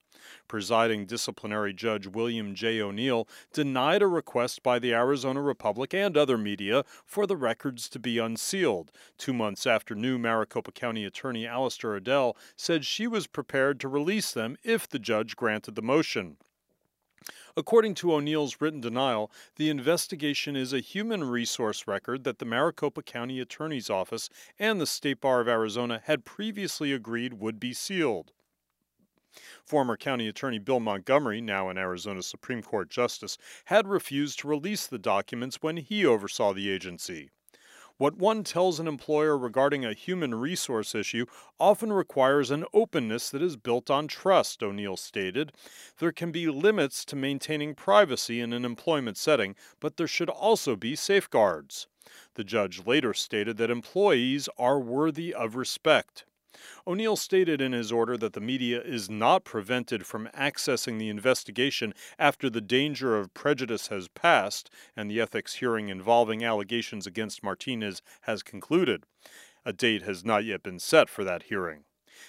Presiding 0.48 1.04
disciplinary 1.04 1.74
judge 1.74 2.06
William 2.06 2.54
J. 2.54 2.80
O'Neill 2.80 3.28
denied 3.52 4.00
a 4.00 4.06
request 4.06 4.62
by 4.62 4.78
the 4.78 4.94
Arizona 4.94 5.42
Republic 5.42 5.92
and 5.92 6.16
other 6.16 6.38
media 6.38 6.84
for 7.04 7.26
the 7.26 7.36
records 7.36 7.86
to 7.90 7.98
be 7.98 8.18
unsealed, 8.18 8.90
two 9.18 9.34
months 9.34 9.66
after 9.66 9.94
new 9.94 10.18
Maricopa 10.18 10.72
County 10.72 11.04
Attorney 11.04 11.46
Allister 11.46 11.94
Adel 11.94 12.34
said 12.56 12.86
she 12.86 13.06
was 13.06 13.26
prepared 13.26 13.78
to 13.80 13.88
release 13.88 14.32
them 14.32 14.56
if 14.62 14.88
the 14.88 14.98
judge 14.98 15.36
granted 15.36 15.74
the 15.74 15.82
motion. 15.82 16.38
According 17.56 17.96
to 17.96 18.14
O'Neill's 18.14 18.61
written 18.61 18.80
denial, 18.80 19.30
the 19.56 19.68
investigation 19.68 20.56
is 20.56 20.72
a 20.72 20.80
human 20.80 21.24
resource 21.24 21.87
record 21.87 22.24
that 22.24 22.38
the 22.38 22.44
Maricopa 22.44 23.02
County 23.02 23.40
Attorney's 23.40 23.90
Office 23.90 24.30
and 24.59 24.80
the 24.80 24.87
State 24.87 25.20
Bar 25.20 25.40
of 25.40 25.48
Arizona 25.48 26.00
had 26.04 26.24
previously 26.24 26.92
agreed 26.92 27.35
would 27.35 27.61
be 27.61 27.74
sealed. 27.74 28.33
Former 29.64 29.96
County 29.96 30.26
Attorney 30.28 30.59
Bill 30.59 30.80
Montgomery, 30.80 31.40
now 31.40 31.68
an 31.68 31.78
Arizona 31.78 32.22
Supreme 32.22 32.62
Court 32.62 32.88
Justice, 32.88 33.38
had 33.66 33.87
refused 33.87 34.40
to 34.40 34.48
release 34.48 34.87
the 34.87 34.98
documents 34.98 35.62
when 35.62 35.76
he 35.76 36.04
oversaw 36.04 36.52
the 36.52 36.70
agency. 36.70 37.30
What 38.00 38.16
one 38.16 38.44
tells 38.44 38.80
an 38.80 38.88
employer 38.88 39.36
regarding 39.36 39.84
a 39.84 39.92
human 39.92 40.34
resource 40.34 40.94
issue 40.94 41.26
often 41.58 41.92
requires 41.92 42.50
an 42.50 42.64
openness 42.72 43.28
that 43.28 43.42
is 43.42 43.58
built 43.58 43.90
on 43.90 44.08
trust, 44.08 44.62
O'Neill 44.62 44.96
stated. 44.96 45.52
There 45.98 46.10
can 46.10 46.32
be 46.32 46.48
limits 46.48 47.04
to 47.04 47.14
maintaining 47.14 47.74
privacy 47.74 48.40
in 48.40 48.54
an 48.54 48.64
employment 48.64 49.18
setting, 49.18 49.54
but 49.80 49.98
there 49.98 50.06
should 50.06 50.30
also 50.30 50.76
be 50.76 50.96
safeguards. 50.96 51.88
The 52.36 52.42
judge 52.42 52.86
later 52.86 53.12
stated 53.12 53.58
that 53.58 53.70
employees 53.70 54.48
are 54.56 54.80
worthy 54.80 55.34
of 55.34 55.54
respect. 55.54 56.24
O'Neill 56.86 57.16
stated 57.16 57.60
in 57.60 57.72
his 57.72 57.92
order 57.92 58.16
that 58.16 58.32
the 58.32 58.40
media 58.40 58.82
is 58.82 59.08
not 59.08 59.44
prevented 59.44 60.06
from 60.06 60.28
accessing 60.28 60.98
the 60.98 61.08
investigation 61.08 61.94
after 62.18 62.50
the 62.50 62.60
danger 62.60 63.16
of 63.16 63.32
prejudice 63.34 63.88
has 63.88 64.08
passed 64.08 64.70
and 64.96 65.10
the 65.10 65.20
ethics 65.20 65.54
hearing 65.54 65.88
involving 65.88 66.44
allegations 66.44 67.06
against 67.06 67.42
Martinez 67.42 68.02
has 68.22 68.42
concluded. 68.42 69.04
A 69.64 69.72
date 69.72 70.02
has 70.02 70.24
not 70.24 70.44
yet 70.44 70.62
been 70.62 70.78
set 70.78 71.08
for 71.08 71.22
that 71.24 71.44
hearing. 71.44 71.84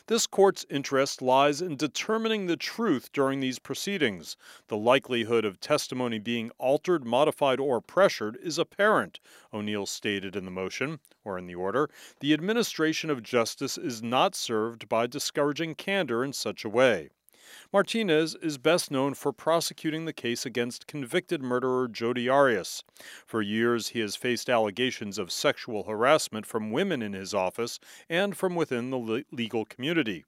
This 0.08 0.28
court's 0.28 0.66
interest 0.70 1.22
lies 1.22 1.62
in 1.62 1.76
determining 1.76 2.46
the 2.46 2.58
truth 2.58 3.12
during 3.12 3.40
these 3.40 3.60
proceedings. 3.60 4.38
The 4.68 4.78
likelihood 4.78 5.46
of 5.46 5.60
testimony 5.60 6.20
being 6.20 6.52
altered, 6.58 7.06
modified, 7.06 7.60
or 7.60 7.82
pressured 7.82 8.38
is 8.42 8.58
apparent, 8.58 9.20
O'Neill 9.54 9.86
stated 9.86 10.36
in 10.36 10.46
the 10.46 10.52
motion, 10.52 11.00
or 11.24 11.38
in 11.38 11.48
the 11.48 11.56
order. 11.56 11.90
The 12.20 12.34
administration 12.34 13.10
of 13.10 13.24
justice 13.24 13.78
is 13.78 14.02
not 14.02 14.36
served 14.36 14.88
by 14.90 15.08
discouraging 15.08 15.76
candor 15.76 16.24
in 16.24 16.34
such 16.34 16.64
a 16.64 16.70
way. 16.70 17.10
Martinez 17.74 18.36
is 18.36 18.58
best 18.58 18.92
known 18.92 19.14
for 19.14 19.32
prosecuting 19.32 20.06
the 20.06 20.14
case 20.14 20.46
against 20.46 20.88
convicted 20.88 21.42
murderer 21.42 21.88
Jodi 21.88 22.28
Arias. 22.30 22.84
For 23.26 23.42
years, 23.42 23.90
he 23.90 24.00
has 24.00 24.16
faced 24.16 24.50
allegations 24.50 25.18
of 25.18 25.32
sexual 25.32 25.84
harassment 25.84 26.46
from 26.46 26.72
women 26.72 27.02
in 27.02 27.14
his 27.14 27.34
office 27.34 27.80
and 28.10 28.36
from 28.36 28.56
within 28.56 28.90
the 28.90 29.24
legal 29.32 29.66
community. 29.66 30.26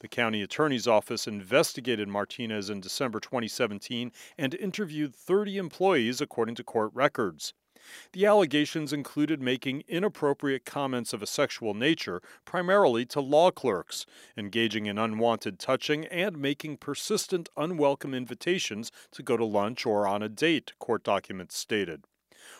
The 0.00 0.08
county 0.08 0.42
attorney's 0.42 0.86
office 0.86 1.26
investigated 1.26 2.08
Martinez 2.08 2.70
in 2.70 2.80
December 2.80 3.20
2017 3.20 4.12
and 4.38 4.54
interviewed 4.54 5.14
30 5.14 5.56
employees, 5.58 6.20
according 6.20 6.54
to 6.56 6.64
court 6.64 6.90
records. 6.94 7.54
The 8.12 8.26
allegations 8.26 8.92
included 8.92 9.40
making 9.40 9.84
inappropriate 9.88 10.64
comments 10.64 11.12
of 11.12 11.22
a 11.22 11.26
sexual 11.26 11.74
nature, 11.74 12.22
primarily 12.44 13.04
to 13.06 13.20
law 13.20 13.50
clerks, 13.50 14.06
engaging 14.36 14.86
in 14.86 14.98
unwanted 14.98 15.58
touching, 15.58 16.06
and 16.06 16.38
making 16.38 16.78
persistent, 16.78 17.48
unwelcome 17.56 18.14
invitations 18.14 18.90
to 19.12 19.22
go 19.22 19.36
to 19.36 19.44
lunch 19.44 19.86
or 19.86 20.06
on 20.06 20.22
a 20.22 20.28
date, 20.28 20.72
court 20.78 21.02
documents 21.02 21.56
stated. 21.56 22.04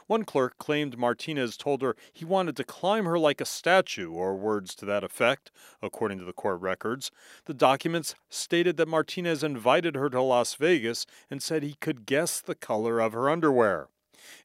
One 0.07 0.25
clerk 0.25 0.59
claimed 0.59 0.99
Martinez 0.99 1.57
told 1.57 1.83
her 1.83 1.97
he 2.13 2.25
wanted 2.25 2.57
to 2.57 2.65
climb 2.65 3.05
her 3.05 3.19
like 3.19 3.41
a 3.41 3.47
statue, 3.47 4.11
or 4.11 4.35
words 4.35 4.75
to 4.77 4.87
that 4.87 5.05
effect, 5.05 5.51
according 5.83 6.19
to 6.19 6.25
the 6.25 6.33
court 6.33 6.61
records. 6.61 7.11
The 7.45 7.55
documents 7.55 8.15
stated 8.29 8.77
that 8.79 8.89
Martinez 8.89 9.43
invited 9.43 9.95
her 9.95 10.11
to 10.11 10.23
Las 10.23 10.55
Vegas 10.55 11.07
and 11.31 11.43
said 11.43 11.63
he 11.63 11.75
could 11.75 12.07
guess 12.07 12.41
the 12.41 12.55
color 12.55 13.01
of 13.01 13.13
her 13.13 13.29
underwear. 13.29 13.89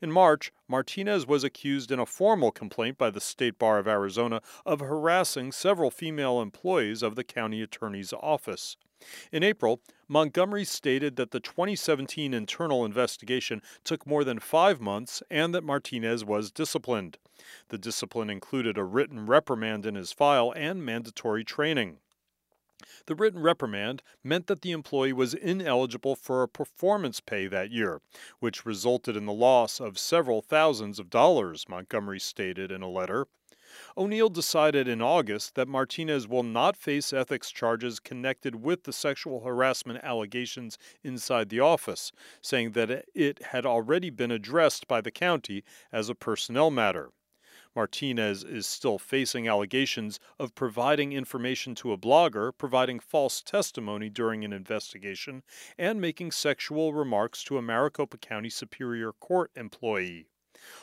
In 0.02 0.12
March, 0.12 0.52
Martinez 0.68 1.26
was 1.26 1.44
accused 1.44 1.92
in 1.92 2.00
a 2.00 2.06
formal 2.06 2.52
complaint 2.52 2.98
by 2.98 3.10
the 3.10 3.22
State 3.22 3.58
Bar 3.58 3.80
of 3.80 3.88
Arizona 3.88 4.42
of 4.66 4.80
harassing 4.80 5.52
several 5.52 5.92
female 5.92 6.42
employees 6.42 7.02
of 7.02 7.16
the 7.16 7.24
county 7.24 7.62
attorney's 7.62 8.14
office. 8.14 8.78
In 9.32 9.44
April, 9.44 9.82
Montgomery 10.10 10.66
stated 10.66 11.16
that 11.16 11.32
the 11.32 11.40
2017 11.40 12.34
internal 12.34 12.84
investigation 12.84 13.62
took 13.84 14.06
more 14.06 14.24
than 14.24 14.40
five 14.40 14.82
months 14.82 15.24
and 15.30 15.56
that 15.56 15.64
Martinez 15.64 16.26
was 16.26 16.52
disciplined. 16.52 17.18
The 17.70 17.78
discipline 17.78 18.30
included 18.30 18.78
a 18.78 18.84
written 18.84 19.26
reprimand 19.26 19.86
in 19.86 19.96
his 19.96 20.12
file 20.12 20.52
and 20.56 20.84
mandatory 20.84 21.46
training. 21.46 22.00
The 23.08 23.16
written 23.16 23.42
reprimand 23.42 24.04
meant 24.24 24.48
that 24.48 24.62
the 24.62 24.72
employee 24.72 25.14
was 25.14 25.34
ineligible 25.34 26.16
for 26.16 26.44
a 26.44 26.48
performance 26.48 27.20
pay 27.20 27.48
that 27.48 27.72
year, 27.72 28.02
which 28.40 28.66
resulted 28.66 29.18
in 29.18 29.26
the 29.26 29.34
loss 29.34 29.80
of 29.80 30.00
several 30.00 30.42
thousands 30.42 31.00
of 31.00 31.10
dollars, 31.10 31.68
Montgomery 31.68 32.20
stated 32.20 32.72
in 32.72 32.82
a 32.82 32.90
letter. 32.90 33.28
O'Neill 33.98 34.30
decided 34.30 34.88
in 34.88 35.02
August 35.02 35.56
that 35.56 35.68
Martinez 35.68 36.28
will 36.28 36.44
not 36.44 36.76
face 36.76 37.14
ethics 37.14 37.52
charges 37.52 38.00
connected 38.00 38.56
with 38.56 38.84
the 38.84 38.94
sexual 38.94 39.42
harassment 39.42 40.04
allegations 40.04 40.78
inside 41.04 41.50
the 41.50 41.60
office, 41.60 42.12
saying 42.42 42.72
that 42.72 43.06
it 43.14 43.44
had 43.44 43.66
already 43.66 44.10
been 44.10 44.32
addressed 44.32 44.88
by 44.88 45.02
the 45.02 45.12
county 45.12 45.64
as 45.92 46.10
a 46.10 46.16
personnel 46.16 46.72
matter. 46.72 47.12
Martinez 47.76 48.44
is 48.44 48.66
still 48.66 48.98
facing 48.98 49.48
allegations 49.48 50.20
of 50.40 50.56
providing 50.56 51.14
information 51.14 51.76
to 51.76 51.92
a 51.92 51.98
blogger, 51.98 52.52
providing 52.58 53.00
false 53.00 53.42
testimony 53.42 54.10
during 54.10 54.44
an 54.44 54.52
investigation, 54.52 55.44
and 55.78 56.02
making 56.02 56.32
sexual 56.32 56.94
remarks 56.94 57.44
to 57.44 57.58
a 57.58 57.62
Maricopa 57.62 58.18
County 58.18 58.50
Superior 58.50 59.12
Court 59.14 59.52
employee. 59.56 60.28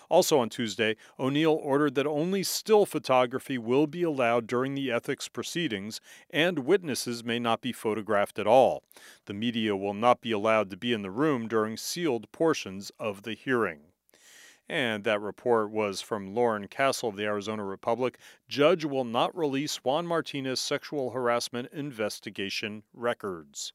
Also 0.09 0.39
on 0.39 0.49
Tuesday, 0.49 0.97
O'Neill 1.19 1.53
ordered 1.53 1.95
that 1.97 2.07
only 2.07 2.43
still 2.43 2.87
photography 2.87 3.59
will 3.59 3.87
be 3.87 4.03
allowed 4.03 4.47
during 4.47 4.75
the 4.75 4.91
ethics 4.91 5.29
proceedings, 5.29 6.01
and 6.31 6.61
witnesses 6.61 7.25
may 7.25 7.39
not 7.39 7.61
be 7.61 7.73
photographed 7.73 8.39
at 8.39 8.47
all. 8.47 8.83
The 9.27 9.35
media 9.35 9.77
will 9.77 9.95
not 9.95 10.21
be 10.21 10.33
allowed 10.33 10.71
to 10.71 10.77
be 10.77 10.93
in 10.93 11.03
the 11.03 11.11
room 11.11 11.49
during 11.49 11.77
sealed 11.77 12.31
portions 12.33 12.91
of 12.99 13.23
the 13.23 13.35
hearing. 13.35 13.81
And 14.69 15.05
that 15.05 15.21
report 15.21 15.71
was 15.71 16.01
from 16.01 16.35
Lauren 16.35 16.67
Castle 16.67 17.09
of 17.09 17.17
the 17.17 17.25
Arizona 17.25 17.65
Republic. 17.65 18.19
Judge 18.49 18.85
will 18.85 19.05
not 19.05 19.37
release 19.37 19.77
Juan 19.77 20.07
Martinez 20.07 20.61
sexual 20.61 21.11
harassment 21.11 21.73
investigation 21.73 22.83
records. 22.93 23.73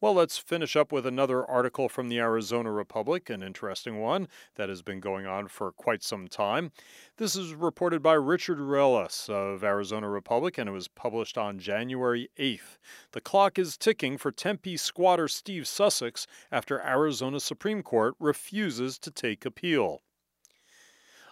Well, 0.00 0.14
let's 0.14 0.38
finish 0.38 0.76
up 0.76 0.92
with 0.92 1.06
another 1.06 1.44
article 1.44 1.88
from 1.88 2.08
the 2.08 2.20
Arizona 2.20 2.70
Republic, 2.70 3.28
an 3.28 3.42
interesting 3.42 3.98
one 3.98 4.28
that 4.54 4.68
has 4.68 4.80
been 4.80 5.00
going 5.00 5.26
on 5.26 5.48
for 5.48 5.72
quite 5.72 6.04
some 6.04 6.28
time. 6.28 6.70
This 7.16 7.34
is 7.34 7.52
reported 7.52 8.00
by 8.00 8.12
Richard 8.12 8.58
Ruelas 8.58 9.28
of 9.28 9.64
Arizona 9.64 10.08
Republic, 10.08 10.56
and 10.56 10.68
it 10.68 10.72
was 10.72 10.86
published 10.86 11.36
on 11.36 11.58
January 11.58 12.28
8th. 12.38 12.78
The 13.10 13.20
clock 13.20 13.58
is 13.58 13.76
ticking 13.76 14.18
for 14.18 14.30
Tempe 14.30 14.76
squatter 14.76 15.26
Steve 15.26 15.66
Sussex 15.66 16.28
after 16.52 16.80
Arizona 16.80 17.40
Supreme 17.40 17.82
Court 17.82 18.14
refuses 18.20 19.00
to 19.00 19.10
take 19.10 19.44
appeal. 19.44 20.02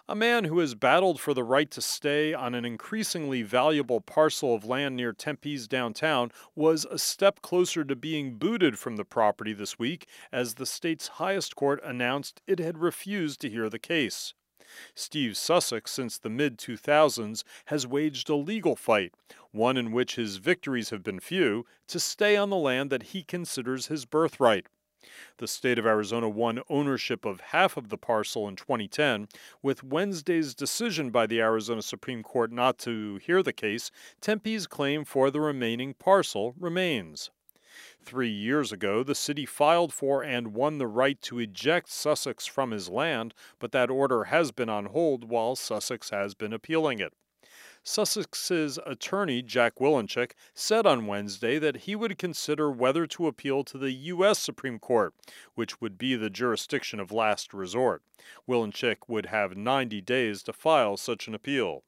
A 0.09 0.15
man 0.15 0.45
who 0.45 0.59
has 0.59 0.73
battled 0.73 1.19
for 1.19 1.33
the 1.33 1.43
right 1.43 1.69
to 1.69 1.81
stay 1.81 2.33
on 2.33 2.55
an 2.55 2.63
increasingly 2.63 3.41
valuable 3.41 3.99
parcel 3.99 4.55
of 4.55 4.63
land 4.63 4.95
near 4.95 5.11
Tempe's 5.11 5.67
downtown 5.67 6.31
was 6.55 6.85
a 6.85 6.97
step 6.97 7.41
closer 7.41 7.83
to 7.83 7.93
being 7.93 8.35
booted 8.35 8.79
from 8.79 8.95
the 8.95 9.03
property 9.03 9.51
this 9.51 9.77
week 9.77 10.07
as 10.31 10.53
the 10.53 10.65
state's 10.65 11.09
highest 11.09 11.57
court 11.57 11.81
announced 11.83 12.41
it 12.47 12.59
had 12.59 12.77
refused 12.77 13.41
to 13.41 13.49
hear 13.49 13.69
the 13.69 13.79
case. 13.79 14.33
Steve 14.95 15.35
Sussex, 15.35 15.91
since 15.91 16.17
the 16.17 16.29
mid 16.29 16.57
2000s, 16.57 17.43
has 17.65 17.85
waged 17.85 18.29
a 18.29 18.35
legal 18.35 18.77
fight, 18.77 19.13
one 19.51 19.75
in 19.75 19.91
which 19.91 20.15
his 20.15 20.37
victories 20.37 20.89
have 20.89 21.03
been 21.03 21.19
few, 21.19 21.65
to 21.87 21.99
stay 21.99 22.37
on 22.37 22.49
the 22.49 22.55
land 22.55 22.89
that 22.89 23.11
he 23.11 23.23
considers 23.23 23.87
his 23.87 24.05
birthright. 24.05 24.67
The 25.37 25.47
state 25.47 25.77
of 25.79 25.85
Arizona 25.85 26.29
won 26.29 26.61
ownership 26.69 27.25
of 27.25 27.39
half 27.39 27.77
of 27.77 27.89
the 27.89 27.97
parcel 27.97 28.47
in 28.47 28.55
2010. 28.55 29.27
With 29.61 29.83
Wednesday's 29.83 30.53
decision 30.53 31.09
by 31.09 31.27
the 31.27 31.41
Arizona 31.41 31.81
Supreme 31.81 32.23
Court 32.23 32.51
not 32.51 32.77
to 32.79 33.17
hear 33.17 33.43
the 33.43 33.53
case, 33.53 33.91
Tempe's 34.21 34.67
claim 34.67 35.05
for 35.05 35.31
the 35.31 35.41
remaining 35.41 35.93
parcel 35.93 36.53
remains. 36.59 37.29
Three 38.01 38.29
years 38.29 38.71
ago, 38.71 39.03
the 39.03 39.15
city 39.15 39.45
filed 39.45 39.93
for 39.93 40.23
and 40.23 40.53
won 40.53 40.77
the 40.77 40.87
right 40.87 41.21
to 41.23 41.39
eject 41.39 41.89
Sussex 41.89 42.45
from 42.45 42.71
his 42.71 42.89
land, 42.89 43.33
but 43.59 43.71
that 43.73 43.89
order 43.89 44.25
has 44.25 44.51
been 44.51 44.69
on 44.69 44.85
hold 44.85 45.29
while 45.29 45.55
Sussex 45.55 46.09
has 46.09 46.33
been 46.33 46.53
appealing 46.53 46.99
it. 46.99 47.13
Sussex's 47.87 48.77
attorney, 48.85 49.41
Jack 49.41 49.75
Wilenchik, 49.75 50.33
said 50.53 50.85
on 50.85 51.07
Wednesday 51.07 51.57
that 51.57 51.77
he 51.77 51.95
would 51.95 52.17
consider 52.17 52.69
whether 52.69 53.07
to 53.07 53.27
appeal 53.27 53.63
to 53.63 53.77
the 53.77 53.91
U.S. 53.91 54.39
Supreme 54.39 54.77
Court, 54.77 55.13
which 55.55 55.79
would 55.79 55.97
be 55.97 56.15
the 56.17 56.29
jurisdiction 56.29 56.99
of 56.99 57.13
last 57.13 57.53
resort. 57.53 58.03
Wilenchik 58.45 59.07
would 59.07 59.27
have 59.27 59.55
90 59.55 60.01
days 60.01 60.43
to 60.43 60.51
file 60.51 60.97
such 60.97 61.29
an 61.29 61.33
appeal. 61.33 61.83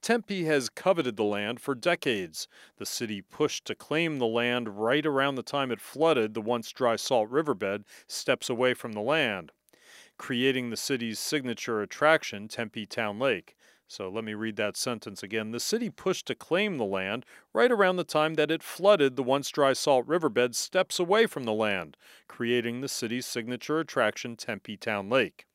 Tempe 0.00 0.44
has 0.44 0.70
coveted 0.70 1.18
the 1.18 1.24
land 1.24 1.60
for 1.60 1.74
decades. 1.74 2.48
The 2.78 2.86
city 2.86 3.20
pushed 3.20 3.66
to 3.66 3.74
claim 3.74 4.18
the 4.18 4.26
land 4.26 4.80
right 4.80 5.04
around 5.04 5.34
the 5.34 5.42
time 5.42 5.70
it 5.70 5.82
flooded 5.82 6.32
the 6.32 6.40
once 6.40 6.72
dry 6.72 6.96
Salt 6.96 7.28
Riverbed 7.28 7.84
steps 8.06 8.48
away 8.48 8.72
from 8.72 8.94
the 8.94 9.02
land, 9.02 9.52
creating 10.16 10.70
the 10.70 10.78
city's 10.78 11.18
signature 11.18 11.82
attraction, 11.82 12.48
Tempe 12.48 12.86
Town 12.86 13.18
Lake. 13.18 13.54
So 13.90 14.08
let 14.08 14.22
me 14.22 14.34
read 14.34 14.54
that 14.54 14.76
sentence 14.76 15.20
again. 15.20 15.50
The 15.50 15.58
city 15.58 15.90
pushed 15.90 16.26
to 16.26 16.36
claim 16.36 16.78
the 16.78 16.84
land 16.84 17.26
right 17.52 17.72
around 17.72 17.96
the 17.96 18.04
time 18.04 18.34
that 18.34 18.48
it 18.48 18.62
flooded 18.62 19.16
the 19.16 19.24
once 19.24 19.50
dry 19.50 19.72
salt 19.72 20.06
riverbed 20.06 20.54
steps 20.54 21.00
away 21.00 21.26
from 21.26 21.42
the 21.42 21.52
land, 21.52 21.96
creating 22.28 22.82
the 22.82 22.88
city's 22.88 23.26
signature 23.26 23.80
attraction, 23.80 24.36
Tempe 24.36 24.76
Town 24.76 25.10
Lake. 25.10 25.48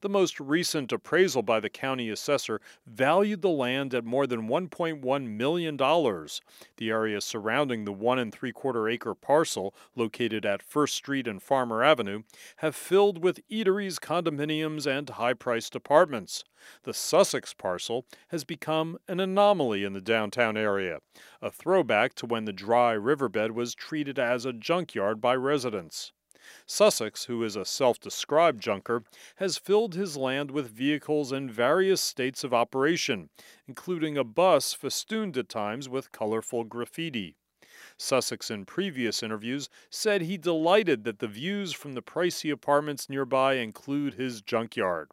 The 0.00 0.08
most 0.08 0.38
recent 0.40 0.92
appraisal 0.92 1.42
by 1.42 1.60
the 1.60 1.68
county 1.68 2.10
assessor 2.10 2.60
valued 2.86 3.42
the 3.42 3.48
land 3.48 3.94
at 3.94 4.04
more 4.04 4.26
than 4.26 4.48
$1.1 4.48 5.26
million. 5.26 5.76
The 5.76 6.90
area 6.90 7.20
surrounding 7.20 7.84
the 7.84 7.92
one 7.92 8.18
and 8.18 8.32
three 8.32 8.52
quarter 8.52 8.88
acre 8.88 9.14
parcel 9.14 9.74
located 9.96 10.46
at 10.46 10.62
First 10.62 10.94
Street 10.94 11.26
and 11.26 11.42
Farmer 11.42 11.82
Avenue 11.82 12.22
have 12.56 12.76
filled 12.76 13.22
with 13.22 13.46
eateries, 13.48 13.98
condominiums, 13.98 14.86
and 14.86 15.10
high 15.10 15.34
priced 15.34 15.74
apartments. 15.74 16.44
The 16.84 16.94
Sussex 16.94 17.52
parcel 17.52 18.06
has 18.28 18.44
become 18.44 18.98
an 19.08 19.20
anomaly 19.20 19.84
in 19.84 19.92
the 19.92 20.00
downtown 20.00 20.56
area, 20.56 21.00
a 21.42 21.50
throwback 21.50 22.14
to 22.14 22.26
when 22.26 22.44
the 22.44 22.52
dry 22.52 22.92
riverbed 22.92 23.52
was 23.52 23.74
treated 23.74 24.18
as 24.18 24.44
a 24.44 24.52
junkyard 24.52 25.20
by 25.20 25.34
residents. 25.34 26.12
Sussex, 26.66 27.24
who 27.24 27.42
is 27.42 27.56
a 27.56 27.64
self 27.64 27.98
described 27.98 28.62
junker, 28.62 29.04
has 29.36 29.58
filled 29.58 29.94
his 29.94 30.16
land 30.16 30.50
with 30.50 30.70
vehicles 30.70 31.32
in 31.32 31.48
various 31.48 32.00
states 32.00 32.44
of 32.44 32.52
operation, 32.52 33.30
including 33.66 34.18
a 34.18 34.24
bus 34.24 34.72
festooned 34.72 35.36
at 35.36 35.48
times 35.48 35.88
with 35.88 36.12
colorful 36.12 36.64
graffiti. 36.64 37.36
Sussex, 37.96 38.50
in 38.50 38.64
previous 38.64 39.22
interviews, 39.22 39.68
said 39.90 40.22
he 40.22 40.36
delighted 40.36 41.04
that 41.04 41.18
the 41.18 41.28
views 41.28 41.72
from 41.72 41.94
the 41.94 42.02
pricey 42.02 42.50
apartments 42.50 43.08
nearby 43.08 43.54
include 43.54 44.14
his 44.14 44.42
junkyard. 44.42 45.10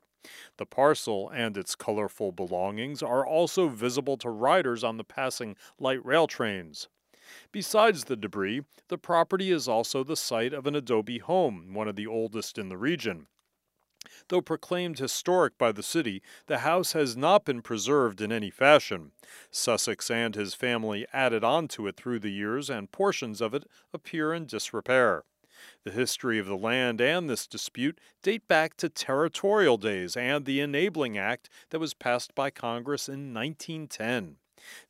The 0.57 0.65
parcel 0.65 1.29
and 1.29 1.57
its 1.57 1.75
colorful 1.75 2.31
belongings 2.31 3.01
are 3.01 3.25
also 3.25 3.67
visible 3.69 4.17
to 4.17 4.29
riders 4.29 4.83
on 4.83 4.97
the 4.97 5.03
passing 5.03 5.55
light 5.79 6.05
rail 6.05 6.27
trains. 6.27 6.89
Besides 7.51 8.05
the 8.05 8.15
debris, 8.15 8.61
the 8.87 8.97
property 8.97 9.51
is 9.51 9.67
also 9.67 10.03
the 10.03 10.15
site 10.15 10.53
of 10.53 10.67
an 10.67 10.75
adobe 10.75 11.19
home, 11.19 11.73
one 11.73 11.87
of 11.87 11.95
the 11.95 12.07
oldest 12.07 12.57
in 12.57 12.69
the 12.69 12.77
region. 12.77 13.27
Though 14.29 14.41
proclaimed 14.41 14.97
historic 14.97 15.57
by 15.57 15.71
the 15.71 15.83
city, 15.83 16.21
the 16.47 16.59
house 16.59 16.93
has 16.93 17.15
not 17.15 17.45
been 17.45 17.61
preserved 17.61 18.19
in 18.19 18.31
any 18.31 18.49
fashion. 18.49 19.11
Sussex 19.51 20.09
and 20.09 20.35
his 20.35 20.53
family 20.53 21.05
added 21.13 21.43
on 21.43 21.67
to 21.69 21.87
it 21.87 21.97
through 21.97 22.19
the 22.19 22.31
years, 22.31 22.69
and 22.69 22.91
portions 22.91 23.41
of 23.41 23.53
it 23.53 23.65
appear 23.93 24.33
in 24.33 24.45
disrepair. 24.45 25.23
The 25.83 25.91
history 25.91 26.39
of 26.39 26.47
the 26.47 26.57
land 26.57 26.99
and 26.99 27.29
this 27.29 27.45
dispute 27.45 27.99
date 28.23 28.47
back 28.47 28.75
to 28.77 28.89
territorial 28.89 29.77
days 29.77 30.17
and 30.17 30.45
the 30.45 30.59
Enabling 30.59 31.17
Act 31.17 31.49
that 31.69 31.79
was 31.79 31.93
passed 31.93 32.33
by 32.33 32.49
Congress 32.49 33.07
in 33.07 33.33
1910. 33.33 34.37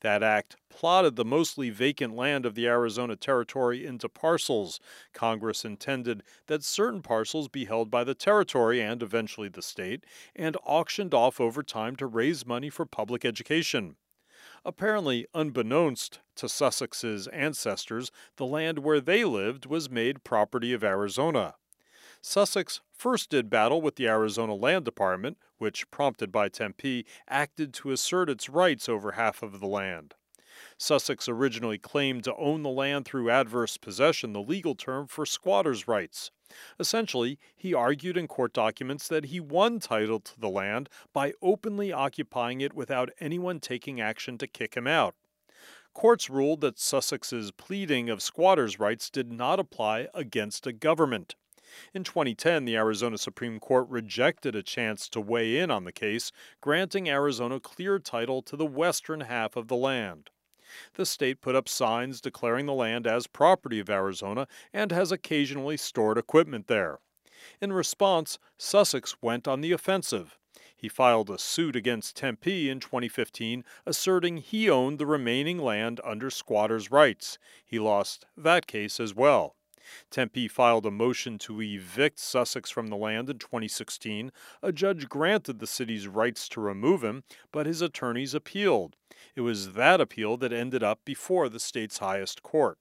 That 0.02 0.24
act 0.24 0.56
plotted 0.70 1.16
the 1.16 1.26
mostly 1.26 1.70
vacant 1.70 2.16
land 2.16 2.46
of 2.46 2.56
the 2.56 2.68
Arizona 2.68 3.16
Territory 3.16 3.86
into 3.86 4.10
parcels. 4.10 4.80
Congress 5.14 5.64
intended 5.64 6.24
that 6.48 6.64
certain 6.64 7.02
parcels 7.02 7.48
be 7.48 7.66
held 7.66 7.90
by 7.92 8.04
the 8.04 8.16
territory 8.16 8.82
and 8.82 9.04
eventually 9.04 9.50
the 9.50 9.62
state, 9.62 10.06
and 10.36 10.58
auctioned 10.64 11.14
off 11.14 11.40
over 11.40 11.64
time 11.64 11.96
to 11.98 12.08
raise 12.08 12.46
money 12.46 12.70
for 12.70 12.86
public 12.86 13.26
education. 13.26 13.96
Apparently, 14.66 15.28
unbeknownst 15.34 16.20
to 16.36 16.48
Sussex's 16.48 17.28
ancestors, 17.28 18.12
the 18.38 18.46
land 18.46 18.80
where 18.80 19.02
they 19.02 19.24
lived 19.24 19.66
was 19.66 19.90
made 19.90 20.24
property 20.24 20.74
of 20.74 20.84
Arizona. 20.84 21.56
Sussex 22.22 22.82
first 22.94 23.32
did 23.32 23.50
battle 23.50 23.82
with 23.82 23.96
the 23.96 24.08
Arizona 24.08 24.54
Land 24.54 24.86
Department, 24.86 25.38
which, 25.58 25.90
prompted 25.90 26.32
by 26.32 26.50
Tempe, 26.50 27.06
acted 27.28 27.74
to 27.74 27.92
assert 27.92 28.30
its 28.30 28.48
rights 28.48 28.88
over 28.88 29.14
half 29.14 29.42
of 29.42 29.60
the 29.60 29.68
land. 29.68 30.14
Sussex 30.78 31.28
originally 31.28 31.80
claimed 31.80 32.24
to 32.24 32.36
own 32.36 32.62
the 32.62 32.70
land 32.70 33.06
through 33.06 33.32
adverse 33.32 33.78
possession, 33.78 34.34
the 34.34 34.42
legal 34.42 34.76
term 34.76 35.08
for 35.08 35.26
squatters' 35.26 35.88
rights. 35.88 36.30
Essentially, 36.80 37.40
he 37.56 37.74
argued 37.74 38.18
in 38.18 38.28
court 38.28 38.54
documents 38.54 39.08
that 39.08 39.26
he 39.26 39.40
won 39.40 39.80
title 39.80 40.20
to 40.20 40.40
the 40.40 40.50
land 40.50 40.90
by 41.14 41.34
openly 41.42 41.92
occupying 41.92 42.62
it 42.62 42.74
without 42.74 43.10
anyone 43.20 43.60
taking 43.60 44.00
action 44.00 44.38
to 44.38 44.46
kick 44.46 44.76
him 44.76 44.86
out. 44.86 45.16
Courts 45.94 46.30
ruled 46.30 46.62
that 46.62 46.80
Sussex's 46.80 47.52
pleading 47.52 48.10
of 48.10 48.22
squatters' 48.22 48.80
rights 48.80 49.10
did 49.10 49.32
not 49.32 49.60
apply 49.60 50.08
against 50.14 50.68
a 50.68 50.74
government. 50.74 51.36
In 51.94 52.04
2010, 52.04 52.66
the 52.66 52.76
Arizona 52.76 53.18
Supreme 53.18 53.60
Court 53.60 53.88
rejected 53.90 54.56
a 54.56 54.64
chance 54.64 55.08
to 55.10 55.22
weigh 55.22 55.58
in 55.58 55.72
on 55.72 55.86
the 55.86 55.92
case, 55.92 56.32
granting 56.60 57.10
Arizona 57.10 57.60
clear 57.60 58.00
title 58.00 58.42
to 58.44 58.56
the 58.56 58.66
western 58.66 59.22
half 59.22 59.56
of 59.56 59.68
the 59.68 59.76
land. 59.76 60.30
The 60.94 61.06
state 61.06 61.42
put 61.42 61.56
up 61.56 61.68
signs 61.68 62.22
declaring 62.22 62.66
the 62.66 62.74
land 62.74 63.06
as 63.06 63.28
property 63.28 63.80
of 63.80 63.90
Arizona 63.90 64.48
and 64.74 64.92
has 64.92 65.12
occasionally 65.12 65.78
stored 65.78 66.18
equipment 66.18 66.68
there. 66.68 67.00
In 67.60 67.74
response, 67.74 68.40
Sussex 68.58 69.16
went 69.22 69.48
on 69.48 69.62
the 69.62 69.72
offensive. 69.72 70.38
He 70.76 70.90
filed 70.90 71.30
a 71.30 71.38
suit 71.38 71.76
against 71.76 72.16
Tempe 72.16 72.70
in 72.70 72.80
2015, 72.80 73.64
asserting 73.86 74.38
he 74.38 74.70
owned 74.70 74.98
the 74.98 75.06
remaining 75.06 75.60
land 75.60 76.02
under 76.04 76.30
squatters' 76.30 76.90
rights. 76.90 77.38
He 77.66 77.80
lost 77.80 78.26
that 78.36 78.66
case 78.66 79.00
as 79.00 79.14
well. 79.14 79.56
Tempe 80.10 80.48
filed 80.48 80.86
a 80.86 80.92
motion 80.92 81.38
to 81.40 81.62
evict 81.62 82.20
Sussex 82.20 82.70
from 82.70 82.88
the 82.88 82.96
land 82.96 83.30
in 83.30 83.40
2016. 83.40 84.32
A 84.62 84.72
judge 84.72 85.10
granted 85.10 85.60
the 85.60 85.68
city's 85.68 86.08
rights 86.08 86.48
to 86.50 86.62
remove 86.62 87.04
him, 87.04 87.24
but 87.52 87.66
his 87.66 87.82
attorneys 87.82 88.34
appealed. 88.34 88.96
It 89.36 89.42
was 89.42 89.74
that 89.74 90.02
appeal 90.02 90.38
that 90.38 90.54
ended 90.54 90.84
up 90.84 91.00
before 91.06 91.50
the 91.50 91.60
state's 91.60 91.98
highest 91.98 92.44
court. 92.44 92.78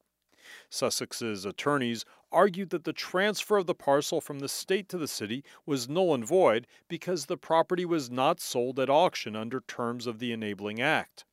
Sussex's 0.69 1.45
attorneys 1.45 2.05
argued 2.33 2.71
that 2.71 2.85
the 2.85 2.93
transfer 2.93 3.57
of 3.57 3.67
the 3.67 3.75
parcel 3.75 4.21
from 4.21 4.41
the 4.41 4.49
state 4.49 4.89
to 4.89 4.99
the 4.99 5.09
city 5.09 5.45
was 5.67 5.89
null 5.89 6.15
and 6.15 6.25
void 6.25 6.67
because 6.89 7.27
the 7.27 7.37
property 7.37 7.85
was 7.85 8.11
not 8.11 8.41
sold 8.41 8.79
at 8.79 8.91
auction 8.91 9.37
under 9.37 9.61
terms 9.61 10.07
of 10.07 10.19
the 10.19 10.33
Enabling 10.33 10.81
Act. 10.81 11.25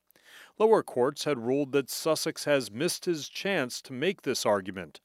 Lower 0.60 0.82
courts 0.82 1.26
had 1.26 1.46
ruled 1.46 1.72
that 1.72 1.90
Sussex 1.90 2.46
has 2.46 2.72
missed 2.72 3.06
his 3.06 3.30
chance 3.30 3.82
to 3.84 3.94
make 3.94 4.24
this 4.24 4.46
argument. 4.46 5.00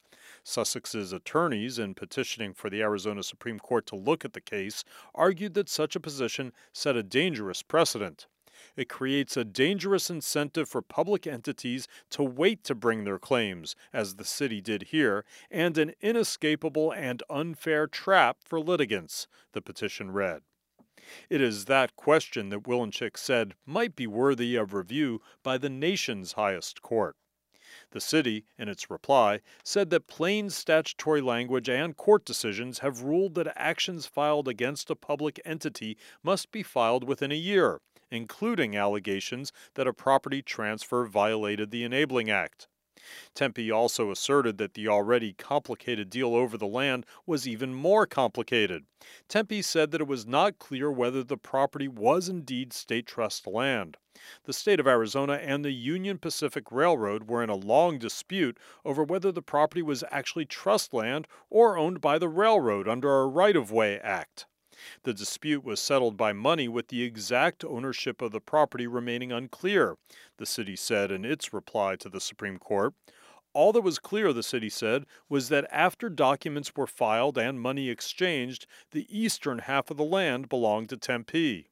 Sussex's 0.45 1.13
attorneys, 1.13 1.79
in 1.79 1.95
petitioning 1.95 2.55
for 2.55 2.69
the 2.69 2.83
Arizona 2.83 3.23
Supreme 3.23 3.59
Court 3.59 3.87
to 3.87 3.97
look 3.97 4.25
at 4.25 4.33
the 4.33 4.41
case, 4.41 4.85
argued 5.15 5.55
that 5.55 5.69
such 5.69 5.95
a 5.95 6.01
position 6.01 6.53
set 6.73 6.97
a 6.97 7.03
dangerous 7.03 7.63
precedent. 7.63 8.27
It 8.77 8.89
creates 8.89 9.37
a 9.37 9.45
dangerous 9.45 10.09
incentive 10.11 10.69
for 10.69 10.83
public 10.83 11.27
entities 11.27 11.89
to 12.11 12.23
wait 12.23 12.65
to 12.65 12.75
bring 12.75 13.05
their 13.05 13.19
claims, 13.19 13.75
as 13.93 14.17
the 14.17 14.25
city 14.25 14.61
did 14.61 14.85
here, 14.85 15.25
and 15.51 15.77
an 15.79 15.95
inescapable 16.01 16.93
and 16.93 17.23
unfair 17.29 17.87
trap 17.87 18.39
for 18.45 18.61
litigants, 18.61 19.27
the 19.53 19.63
petition 19.63 20.11
read. 20.11 20.43
It 21.29 21.41
is 21.41 21.65
that 21.65 21.97
question 21.97 22.51
that 22.51 22.63
Wilenchik 22.63 23.17
said 23.19 23.55
might 23.67 23.97
be 23.97 24.07
worthy 24.07 24.55
of 24.57 24.73
review 24.73 25.21
by 25.43 25.59
the 25.59 25.71
nation's 25.71 26.33
highest 26.35 26.83
court. 26.83 27.17
The 27.93 28.01
city, 28.01 28.47
in 28.59 28.69
its 28.69 28.91
reply, 28.91 29.41
said 29.63 29.91
that 29.91 30.07
plain 30.07 30.49
statutory 30.49 31.21
language 31.21 31.69
and 31.69 31.95
court 31.95 32.25
decisions 32.25 32.79
have 32.79 33.03
ruled 33.03 33.35
that 33.35 33.53
actions 33.55 34.07
filed 34.07 34.49
against 34.49 34.91
a 34.91 34.97
public 34.97 35.39
entity 35.45 35.99
must 36.23 36.51
be 36.51 36.63
filed 36.63 37.05
within 37.05 37.31
a 37.31 37.37
year, 37.37 37.83
including 38.11 38.75
allegations 38.75 39.53
that 39.75 39.87
a 39.87 39.93
property 39.93 40.41
transfer 40.41 41.05
violated 41.05 41.71
the 41.71 41.85
Enabling 41.85 42.31
Act. 42.31 42.67
Tempe 43.35 43.71
also 43.71 44.11
asserted 44.11 44.59
that 44.59 44.75
the 44.75 44.89
already 44.89 45.33
complicated 45.33 46.11
deal 46.11 46.35
over 46.35 46.57
the 46.57 46.67
land 46.67 47.07
was 47.27 47.49
even 47.49 47.75
more 47.75 48.07
complicated. 48.07 48.85
Tempe 49.29 49.63
said 49.63 49.91
that 49.91 50.01
it 50.01 50.07
was 50.07 50.27
not 50.27 50.59
clear 50.59 50.91
whether 50.91 51.25
the 51.25 51.37
property 51.37 51.89
was 51.89 52.29
indeed 52.29 52.73
state 52.73 53.07
trust 53.07 53.47
land. 53.47 53.97
The 54.45 54.53
state 54.53 54.79
of 54.79 54.87
Arizona 54.87 55.35
and 55.35 55.65
the 55.65 55.73
Union 55.73 56.19
Pacific 56.19 56.71
Railroad 56.71 57.29
were 57.29 57.43
in 57.43 57.51
a 57.51 57.57
long 57.57 57.99
dispute 57.99 58.59
over 58.85 59.03
whether 59.03 59.33
the 59.33 59.43
property 59.43 59.83
was 59.83 60.05
actually 60.11 60.45
trust 60.45 60.95
land 60.95 61.27
or 61.51 61.77
owned 61.77 62.01
by 62.01 62.19
the 62.19 62.29
railroad 62.29 62.87
under 62.87 63.21
a 63.21 63.27
right 63.27 63.57
of 63.57 63.73
way 63.73 63.99
act. 64.01 64.47
The 65.05 65.15
dispute 65.15 65.65
was 65.65 65.81
settled 65.81 66.17
by 66.17 66.33
money 66.33 66.69
with 66.69 66.89
the 66.89 67.03
exact 67.03 67.65
ownership 67.65 68.21
of 68.21 68.33
the 68.33 68.41
property 68.41 68.87
remaining 68.87 69.31
unclear, 69.31 69.97
the 70.39 70.47
city 70.47 70.77
said 70.77 71.13
in 71.13 71.25
its 71.25 71.53
reply 71.53 71.97
to 71.97 72.09
the 72.09 72.21
Supreme 72.21 72.59
Court. 72.59 72.95
All 73.55 73.73
that 73.75 73.83
was 73.83 73.99
clear, 73.99 74.33
the 74.33 74.43
city 74.43 74.71
said, 74.71 75.05
was 75.29 75.51
that 75.51 75.69
after 75.71 76.09
documents 76.09 76.75
were 76.75 76.87
filed 76.87 77.37
and 77.37 77.61
money 77.61 77.91
exchanged, 77.91 78.67
the 78.93 79.07
eastern 79.09 79.59
half 79.59 79.91
of 79.91 79.99
the 79.99 80.05
land 80.05 80.49
belonged 80.49 80.89
to 80.89 80.97
Tempe. 80.97 81.69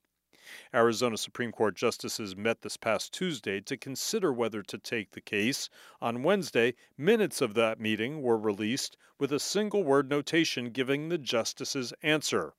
Arizona 0.74 1.16
Supreme 1.16 1.52
Court 1.52 1.76
justices 1.76 2.36
met 2.36 2.62
this 2.62 2.76
past 2.76 3.14
Tuesday 3.14 3.60
to 3.60 3.76
consider 3.76 4.32
whether 4.32 4.62
to 4.62 4.78
take 4.78 5.12
the 5.12 5.20
case. 5.20 5.70
On 6.00 6.22
Wednesday, 6.22 6.74
minutes 6.98 7.40
of 7.40 7.54
that 7.54 7.80
meeting 7.80 8.20
were 8.20 8.36
released 8.36 8.96
with 9.18 9.32
a 9.32 9.40
single 9.40 9.82
word 9.82 10.10
notation 10.10 10.70
giving 10.70 11.08
the 11.08 11.18
justices' 11.18 11.92
answer 12.02 12.54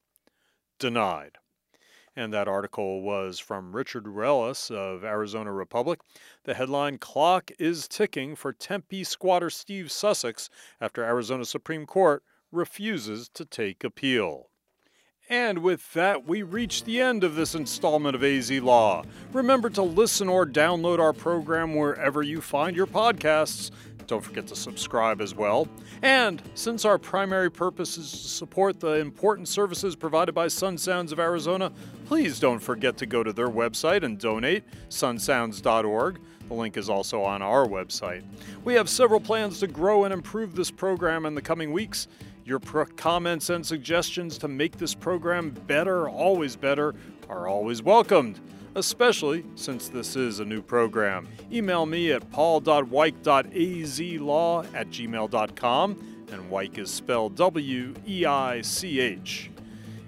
denied. 0.82 1.38
And 2.14 2.34
that 2.34 2.50
article 2.50 3.04
was 3.04 3.40
from 3.40 3.74
Richard 3.74 4.04
Ruelas 4.04 4.70
of 4.70 5.06
Arizona 5.06 5.54
Republic. 5.54 6.02
The 6.44 6.56
headline 6.56 6.98
Clock 6.98 7.52
is 7.58 7.88
ticking 7.88 8.36
for 8.36 8.52
Tempe 8.52 9.06
squatter 9.06 9.50
Steve 9.50 9.92
Sussex 9.92 10.50
after 10.82 11.04
Arizona 11.04 11.46
Supreme 11.46 11.86
Court 11.86 12.24
refuses 12.52 13.30
to 13.30 13.46
take 13.46 13.86
appeal. 13.86 14.50
And 15.30 15.60
with 15.60 15.94
that, 15.94 16.28
we 16.28 16.44
reach 16.44 16.84
the 16.84 17.00
end 17.00 17.24
of 17.24 17.36
this 17.36 17.56
installment 17.56 18.16
of 18.16 18.24
AZ 18.24 18.52
Law. 18.52 19.04
Remember 19.32 19.70
to 19.70 19.82
listen 19.82 20.28
or 20.28 20.46
download 20.46 21.00
our 21.00 21.14
program 21.14 21.76
wherever 21.76 22.22
you 22.22 22.42
find 22.42 22.76
your 22.76 22.88
podcasts. 22.88 23.72
Don't 24.12 24.20
forget 24.20 24.46
to 24.48 24.58
subscribe 24.58 25.22
as 25.22 25.34
well. 25.34 25.70
And 26.02 26.42
since 26.54 26.84
our 26.84 26.98
primary 26.98 27.50
purpose 27.50 27.98
is 27.98 28.12
to 28.12 28.18
support 28.18 28.78
the 28.78 28.96
important 28.96 29.48
services 29.48 29.96
provided 29.96 30.36
by 30.36 30.50
Sun 30.50 30.80
Sounds 30.80 31.14
of 31.14 31.20
Arizona, 31.22 31.72
please 32.08 32.38
don't 32.38 32.60
forget 32.60 32.98
to 32.98 33.06
go 33.06 33.24
to 33.24 33.32
their 33.32 33.48
website 33.48 34.04
and 34.04 34.20
donate, 34.20 34.66
sunsounds.org. 34.90 36.20
The 36.50 36.54
link 36.54 36.76
is 36.76 36.90
also 36.90 37.24
on 37.24 37.42
our 37.42 37.66
website. 37.66 38.26
We 38.66 38.74
have 38.74 38.90
several 38.90 39.22
plans 39.22 39.62
to 39.62 39.68
grow 39.68 40.04
and 40.04 40.14
improve 40.14 40.56
this 40.58 40.72
program 40.72 41.26
in 41.26 41.34
the 41.34 41.42
coming 41.42 41.72
weeks. 41.72 42.10
Your 42.44 42.60
pro- 42.60 42.88
comments 42.88 43.50
and 43.50 43.66
suggestions 43.66 44.38
to 44.40 44.50
make 44.50 44.78
this 44.78 44.94
program 44.94 45.52
better, 45.68 46.10
always 46.10 46.58
better, 46.58 46.96
are 47.30 47.48
always 47.48 47.82
welcomed, 47.82 48.42
especially 48.76 49.46
since 49.56 49.90
this 49.90 50.16
is 50.16 50.40
a 50.40 50.46
new 50.46 50.62
program. 50.62 51.28
Email 51.52 51.86
me 51.86 52.12
at 52.12 52.30
paul.weich.azlaw 52.32 54.76
at 54.76 54.90
gmail.com, 54.90 56.26
and 56.32 56.52
Weich 56.52 56.78
is 56.78 56.90
spelled 56.90 57.36
W 57.36 57.94
E 58.08 58.26
I 58.26 58.62
C 58.62 59.00
H. 59.00 59.52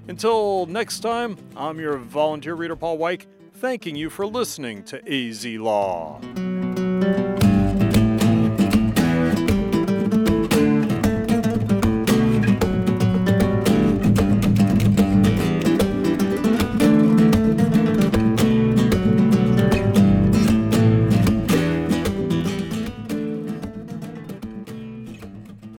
Until 0.07 0.65
next 0.65 0.99
time, 0.99 1.37
I'm 1.55 1.79
your 1.79 1.97
volunteer 1.97 2.55
reader, 2.55 2.75
Paul 2.75 2.97
Weich, 2.97 3.25
thanking 3.55 3.95
you 3.95 4.09
for 4.09 4.25
listening 4.25 4.83
to 4.83 4.97
AZ 5.07 5.45
Law. 5.45 6.19